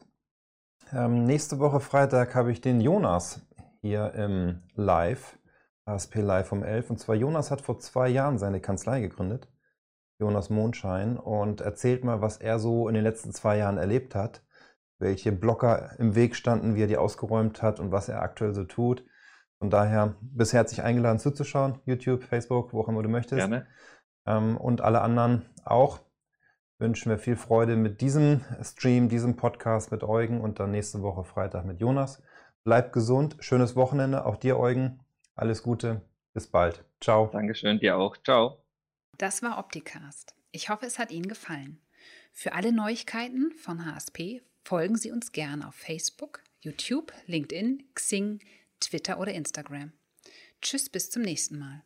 Ähm, 0.94 1.24
nächste 1.24 1.60
Woche 1.60 1.80
Freitag 1.80 2.36
habe 2.36 2.52
ich 2.52 2.60
den 2.60 2.82
Jonas 2.82 3.42
hier 3.82 4.14
im 4.14 4.64
Live. 4.76 5.38
ASP 5.86 6.16
Live 6.16 6.52
um 6.52 6.64
11. 6.64 6.90
Und 6.90 7.00
zwar 7.00 7.16
Jonas 7.16 7.50
hat 7.50 7.62
vor 7.62 7.80
zwei 7.80 8.10
Jahren 8.10 8.38
seine 8.38 8.60
Kanzlei 8.60 9.00
gegründet, 9.00 9.48
Jonas 10.20 10.50
Mondschein, 10.50 11.18
und 11.18 11.62
erzählt 11.62 12.04
mal, 12.04 12.22
was 12.22 12.38
er 12.38 12.60
so 12.60 12.88
in 12.88 12.94
den 12.94 13.04
letzten 13.04 13.32
zwei 13.32 13.58
Jahren 13.58 13.78
erlebt 13.78 14.16
hat, 14.16 14.44
welche 15.00 15.32
Blocker 15.32 15.98
im 15.98 16.16
Weg 16.16 16.36
standen, 16.36 16.76
wie 16.76 16.84
er 16.84 16.88
die 16.88 16.98
ausgeräumt 16.98 17.62
hat 17.62 17.80
und 17.80 17.92
was 17.92 18.10
er 18.10 18.22
aktuell 18.22 18.54
so 18.54 18.66
tut. 18.66 19.06
Von 19.60 19.70
daher 19.70 20.16
bist 20.22 20.54
herzlich 20.54 20.84
eingeladen 20.84 21.20
zuzuschauen, 21.20 21.80
YouTube, 21.86 22.24
Facebook, 22.24 22.74
wo 22.74 22.82
auch 22.82 22.90
immer 22.90 23.02
du 23.02 23.10
möchtest. 23.10 23.40
Gerne. 23.40 23.66
Ähm, 24.26 24.58
und 24.58 24.82
alle 24.82 25.02
anderen 25.02 25.46
auch. 25.64 26.00
Wünschen 26.82 27.12
wir 27.12 27.20
viel 27.20 27.36
Freude 27.36 27.76
mit 27.76 28.02
diesem 28.02 28.44
Stream, 28.64 29.08
diesem 29.08 29.36
Podcast 29.36 29.92
mit 29.92 30.02
Eugen 30.02 30.42
und 30.42 30.60
dann 30.60 30.72
nächste 30.72 31.04
Woche 31.04 31.24
Freitag 31.24 31.64
mit 31.64 31.80
Jonas. 31.80 32.24
Bleibt 32.64 32.92
gesund, 32.92 33.38
schönes 33.40 33.76
Wochenende, 33.76 34.26
auch 34.26 34.36
dir 34.36 34.58
Eugen. 34.58 35.00
Alles 35.36 35.62
Gute, 35.62 36.02
bis 36.34 36.48
bald. 36.48 36.84
Ciao. 37.00 37.30
Dankeschön, 37.32 37.78
dir 37.78 37.98
auch. 37.98 38.18
Ciao. 38.24 38.64
Das 39.20 39.44
war 39.44 39.60
Opticast. 39.60 40.34
Ich 40.52 40.70
hoffe, 40.70 40.88
es 40.88 40.98
hat 40.98 41.12
Ihnen 41.12 41.28
gefallen. 41.28 41.80
Für 42.34 42.54
alle 42.54 42.72
Neuigkeiten 42.72 43.52
von 43.52 43.86
HSP 43.86 44.42
folgen 44.64 44.96
Sie 44.96 45.12
uns 45.12 45.32
gerne 45.34 45.68
auf 45.68 45.76
Facebook, 45.76 46.42
YouTube, 46.62 47.14
LinkedIn, 47.28 47.84
Xing, 47.94 48.40
Twitter 48.80 49.20
oder 49.20 49.34
Instagram. 49.34 49.92
Tschüss, 50.64 50.90
bis 50.90 51.12
zum 51.12 51.22
nächsten 51.22 51.60
Mal. 51.60 51.84